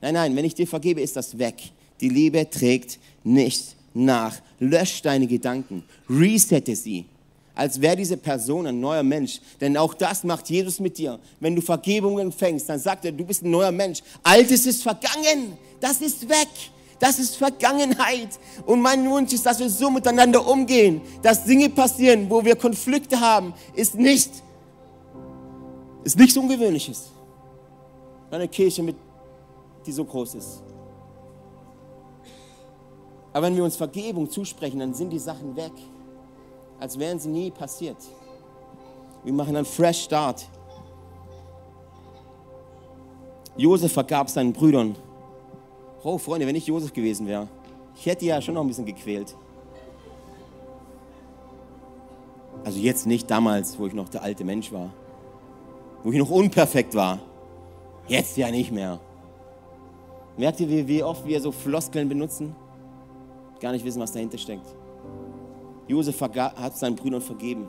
[0.00, 1.54] Nein, nein, wenn ich dir vergebe, ist das weg.
[2.00, 4.34] Die Liebe trägt nicht nach.
[4.58, 7.04] Lösch deine Gedanken, resette sie,
[7.54, 9.40] als wäre diese Person ein neuer Mensch.
[9.60, 11.20] Denn auch das macht Jesus mit dir.
[11.38, 14.00] Wenn du Vergebung empfängst, dann sagt er, du bist ein neuer Mensch.
[14.24, 16.48] Altes ist vergangen, das ist weg.
[16.98, 18.30] Das ist Vergangenheit.
[18.66, 23.20] Und mein Wunsch ist, dass wir so miteinander umgehen, dass Dinge passieren, wo wir Konflikte
[23.20, 24.30] haben, ist nicht,
[26.02, 27.13] ist nichts Ungewöhnliches
[28.30, 28.96] eine Kirche, mit,
[29.86, 30.62] die so groß ist.
[33.32, 35.72] Aber wenn wir uns Vergebung zusprechen, dann sind die Sachen weg,
[36.78, 37.96] als wären sie nie passiert.
[39.24, 40.48] Wir machen einen Fresh Start.
[43.56, 44.94] Josef vergab seinen Brüdern.
[46.02, 47.48] Oh, Freunde, wenn ich Josef gewesen wäre,
[47.96, 49.34] ich hätte ja schon noch ein bisschen gequält.
[52.64, 54.90] Also jetzt nicht damals, wo ich noch der alte Mensch war,
[56.02, 57.18] wo ich noch unperfekt war.
[58.06, 59.00] Jetzt ja nicht mehr.
[60.36, 62.54] Merkt ihr, wie, wie oft wir so Floskeln benutzen?
[63.60, 64.66] Gar nicht wissen, was dahinter steckt.
[65.86, 67.68] Josef hat seinen Brüdern vergeben.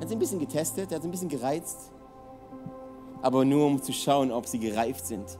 [0.00, 1.90] hat sie ein bisschen getestet, er hat sie ein bisschen gereizt,
[3.22, 5.38] aber nur um zu schauen, ob sie gereift sind.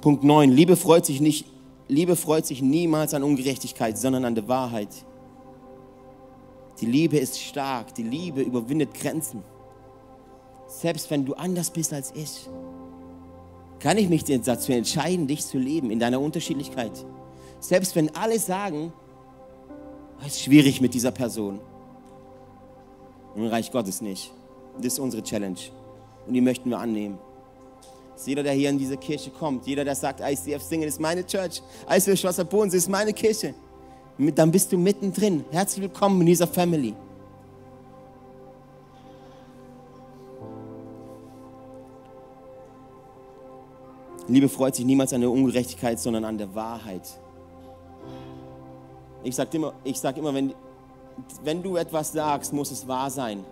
[0.00, 0.50] Punkt 9.
[0.50, 1.46] Liebe freut sich nicht,
[1.88, 4.88] Liebe freut sich niemals an Ungerechtigkeit, sondern an der Wahrheit.
[6.80, 9.44] Die Liebe ist stark, die Liebe überwindet Grenzen.
[10.80, 12.48] Selbst wenn du anders bist als ich,
[13.78, 16.92] kann ich mich dazu entscheiden, dich zu lieben in deiner Unterschiedlichkeit.
[17.60, 18.92] Selbst wenn alle sagen,
[19.68, 21.60] oh, es ist schwierig mit dieser Person.
[23.36, 24.32] Im Reich Gottes nicht.
[24.78, 25.58] Das ist unsere Challenge.
[26.26, 27.18] Und die möchten wir annehmen.
[28.24, 31.60] Jeder, der hier in diese Kirche kommt, jeder, der sagt, ICF Singen ist meine Church,
[31.90, 33.54] ICF Schwasser Bodensee ist meine Kirche,
[34.18, 35.44] dann bist du mittendrin.
[35.50, 36.94] Herzlich willkommen in dieser Family.
[44.28, 47.02] Liebe freut sich niemals an der Ungerechtigkeit, sondern an der Wahrheit.
[49.24, 50.54] Ich sage immer, ich sag immer wenn,
[51.44, 53.44] wenn du etwas sagst, muss es wahr sein.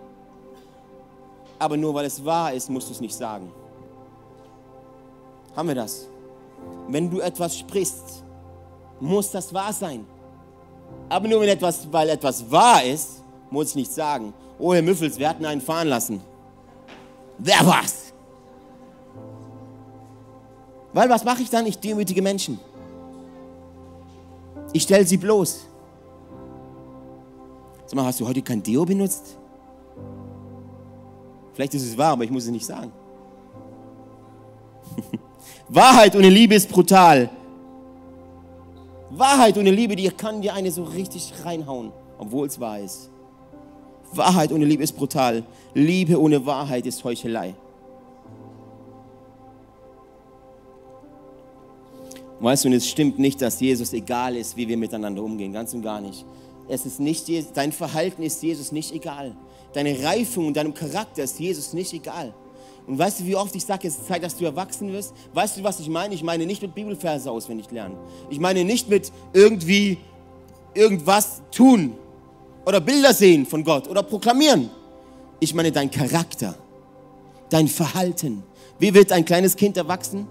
[1.59, 3.51] Aber nur weil es wahr ist, musst du es nicht sagen.
[5.55, 6.07] Haben wir das?
[6.87, 8.23] Wenn du etwas sprichst,
[8.99, 10.05] muss das wahr sein.
[11.09, 14.33] Aber nur wenn etwas, weil etwas wahr ist, muss ich nicht sagen.
[14.57, 16.21] Oh, Herr Müffels, wir hatten einen fahren lassen.
[17.37, 18.10] Wer war's?
[20.93, 21.65] Weil was mache ich dann?
[21.65, 22.59] Ich demütige Menschen.
[24.73, 25.67] Ich stelle sie bloß.
[27.85, 29.37] Sag mal, hast du heute kein Deo benutzt?
[31.53, 32.91] Vielleicht ist es wahr, aber ich muss es nicht sagen.
[35.69, 37.29] Wahrheit ohne Liebe ist brutal.
[39.09, 43.09] Wahrheit ohne Liebe, die kann dir eine so richtig reinhauen, obwohl es wahr ist.
[44.13, 45.43] Wahrheit ohne Liebe ist brutal.
[45.73, 47.55] Liebe ohne Wahrheit ist Heuchelei.
[52.41, 55.53] Weißt du, und es stimmt nicht, dass Jesus egal ist, wie wir miteinander umgehen.
[55.53, 56.25] Ganz und gar nicht.
[56.67, 59.35] Es ist nicht, dein Verhalten ist Jesus nicht egal.
[59.73, 62.33] Deine Reifung und deinem Charakter ist Jesus nicht egal.
[62.87, 65.13] Und weißt du, wie oft ich sage, es ist Zeit, dass du erwachsen wirst?
[65.33, 66.15] Weißt du, was ich meine?
[66.15, 67.95] Ich meine nicht mit Bibelverse auswendig lernen.
[68.31, 69.99] Ich meine nicht mit irgendwie
[70.73, 71.93] irgendwas tun
[72.65, 74.71] oder Bilder sehen von Gott oder proklamieren.
[75.39, 76.55] Ich meine dein Charakter,
[77.49, 78.43] dein Verhalten.
[78.79, 80.27] Wie wird ein kleines Kind erwachsen?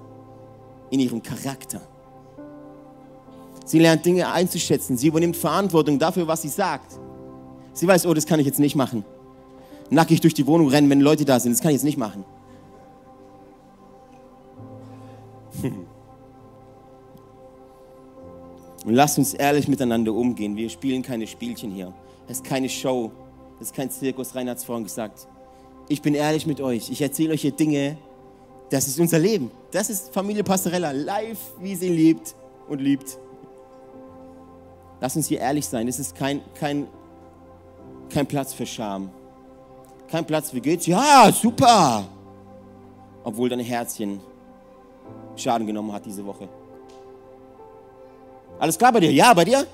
[0.91, 1.81] In ihrem Charakter.
[3.71, 4.97] Sie lernt Dinge einzuschätzen.
[4.97, 6.99] Sie übernimmt Verantwortung dafür, was sie sagt.
[7.73, 9.05] Sie weiß, oh, das kann ich jetzt nicht machen.
[9.91, 12.25] Nackig durch die Wohnung rennen, wenn Leute da sind, das kann ich jetzt nicht machen.
[18.85, 20.57] Und lasst uns ehrlich miteinander umgehen.
[20.57, 21.95] Wir spielen keine Spielchen hier.
[22.27, 23.13] Es ist keine Show.
[23.61, 24.35] Es ist kein Zirkus.
[24.35, 25.29] Rainer hat es vorhin gesagt.
[25.87, 26.91] Ich bin ehrlich mit euch.
[26.91, 27.99] Ich erzähle euch hier Dinge.
[28.69, 29.53] Das ist unser Leben.
[29.71, 30.91] Das ist Familie Pastorella.
[30.91, 32.35] Live, wie sie lebt
[32.69, 33.17] und liebt.
[35.01, 35.89] Lasst uns hier ehrlich sein.
[35.89, 36.87] Es ist kein, kein,
[38.11, 39.11] kein Platz für Scham.
[40.09, 40.87] Kein Platz für geht's?
[40.87, 42.05] Ja, super.
[43.25, 44.21] Obwohl dein Herzchen
[45.37, 46.49] Schaden genommen hat diese Woche.
[48.59, 49.13] Alles klar bei dir?
[49.13, 49.67] Ja, bei dir?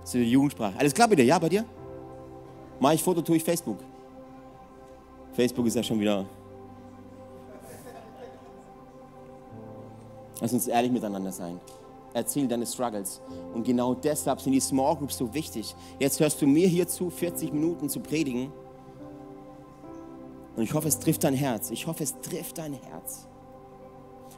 [0.00, 0.74] Das ist die Jugendsprache.
[0.78, 1.24] Alles klar bei dir?
[1.24, 1.64] Ja, bei dir?
[2.80, 3.78] Mach ich Foto, tue ich Facebook.
[5.32, 6.24] Facebook ist ja schon wieder.
[10.40, 11.60] Lass uns ehrlich miteinander sein.
[12.14, 13.20] Erzähl deine Struggles.
[13.52, 15.74] Und genau deshalb sind die Small Groups so wichtig.
[15.98, 18.50] Jetzt hörst du mir hier zu, 40 Minuten zu predigen.
[20.56, 21.70] Und ich hoffe, es trifft dein Herz.
[21.70, 23.26] Ich hoffe, es trifft dein Herz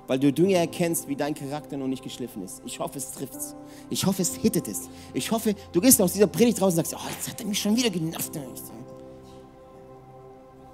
[0.07, 2.63] weil du Dinge erkennst, wie dein Charakter noch nicht geschliffen ist.
[2.65, 3.55] Ich hoffe, es trifft's.
[3.91, 4.89] Ich hoffe, es hittet es.
[5.15, 7.61] Ich hoffe, du gehst aus dieser Predigt raus und sagst, oh, jetzt hat er mich
[7.61, 8.37] schon wieder genervt.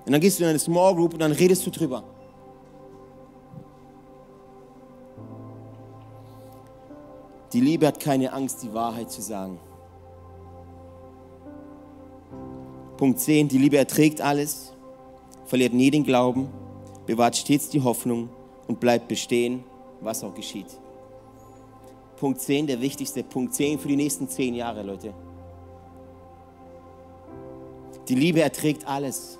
[0.05, 2.05] Und dann gehst du in eine Small Group und dann redest du drüber.
[7.53, 9.59] Die Liebe hat keine Angst, die Wahrheit zu sagen.
[12.97, 13.49] Punkt 10.
[13.49, 14.73] Die Liebe erträgt alles,
[15.45, 16.49] verliert nie den Glauben,
[17.05, 18.31] bewahrt stets die Hoffnung
[18.69, 19.65] und bleibt bestehen,
[20.01, 20.79] was auch geschieht.
[22.17, 25.13] Punkt 10, der wichtigste Punkt 10 für die nächsten 10 Jahre, Leute.
[28.09, 29.39] Die Liebe erträgt alles.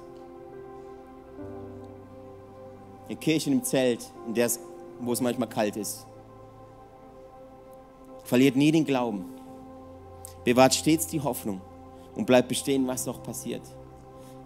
[3.09, 4.61] In Kirchen im Zelt, in der es,
[5.01, 6.07] wo es manchmal kalt ist.
[8.33, 9.27] Verliert nie den Glauben.
[10.43, 11.61] Bewahrt stets die Hoffnung
[12.15, 13.61] und bleibt bestehen, was auch passiert.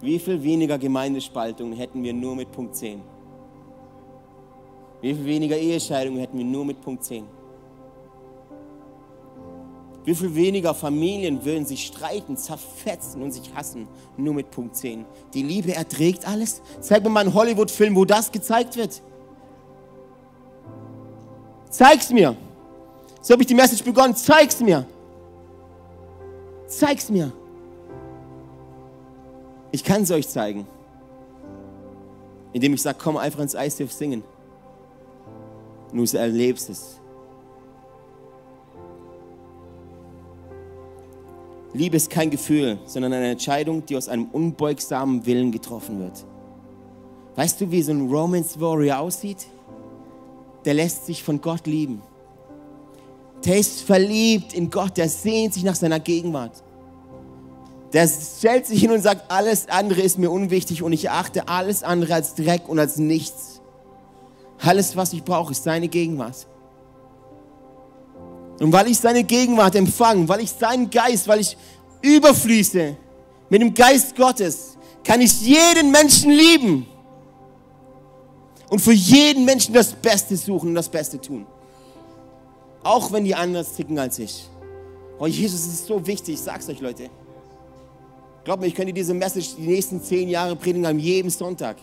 [0.01, 3.01] Wie viel weniger Gemeindespaltung hätten wir nur mit Punkt 10?
[4.99, 7.23] Wie viel weniger Ehescheidungen hätten wir nur mit Punkt 10?
[10.03, 15.05] Wie viel weniger Familien würden sich streiten, zerfetzen und sich hassen, nur mit Punkt 10?
[15.33, 16.61] Die Liebe erträgt alles.
[16.81, 19.01] Zeig mir mal einen Hollywood-Film, wo das gezeigt wird.
[21.69, 22.35] Zeig's mir.
[23.21, 24.15] So habe ich die Message begonnen.
[24.15, 24.85] Zeig's mir.
[26.67, 27.31] Zeig's mir.
[29.71, 30.65] Ich kann es euch zeigen,
[32.53, 34.23] indem ich sage, komm einfach ins ICF singen.
[35.91, 36.99] Und du erlebst es.
[41.73, 46.25] Liebe ist kein Gefühl, sondern eine Entscheidung, die aus einem unbeugsamen Willen getroffen wird.
[47.35, 49.45] Weißt du, wie so ein Romance Warrior aussieht?
[50.65, 52.01] Der lässt sich von Gott lieben.
[53.45, 56.63] Der ist verliebt in Gott, der sehnt sich nach seiner Gegenwart.
[57.93, 61.83] Der stellt sich hin und sagt, alles andere ist mir unwichtig und ich erachte alles
[61.83, 63.61] andere als Dreck und als nichts.
[64.59, 66.47] Alles, was ich brauche, ist seine Gegenwart.
[68.59, 71.55] Und weil ich seine Gegenwart empfange, weil ich seinen Geist, weil ich
[72.01, 72.97] überfließe
[73.49, 76.85] mit dem Geist Gottes, kann ich jeden Menschen lieben
[78.69, 81.45] und für jeden Menschen das Beste suchen und das Beste tun.
[82.87, 84.47] Auch wenn die anders ticken als ich.
[85.19, 87.09] Oh, Jesus ist so wichtig, ich sag's euch, Leute.
[88.45, 91.75] Glaubt mir, ich könnte diese Message die nächsten zehn Jahre predigen an jedem Sonntag.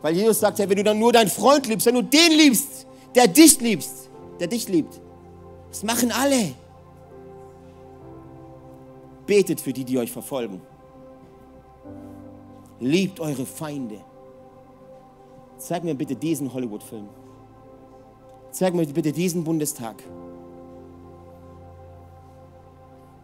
[0.00, 2.86] Weil Jesus sagt, hey, wenn du dann nur deinen Freund liebst, wenn du den liebst,
[3.14, 4.08] der dich liebst,
[4.40, 4.98] der dich liebt.
[5.68, 6.54] Das machen alle.
[9.26, 10.62] Betet für die, die euch verfolgen.
[12.80, 14.00] Liebt eure Feinde.
[15.58, 17.21] Zeig mir bitte diesen Hollywood-Film.
[18.52, 20.02] Zeig mir bitte diesen Bundestag.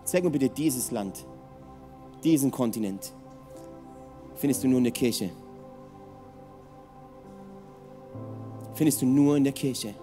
[0.04, 1.26] Zeig mir bitte dieses Land,
[2.24, 3.12] diesen Kontinent.
[4.36, 5.30] Findest du nur in der Kirche.
[8.72, 9.94] Findest du nur in der Kirche.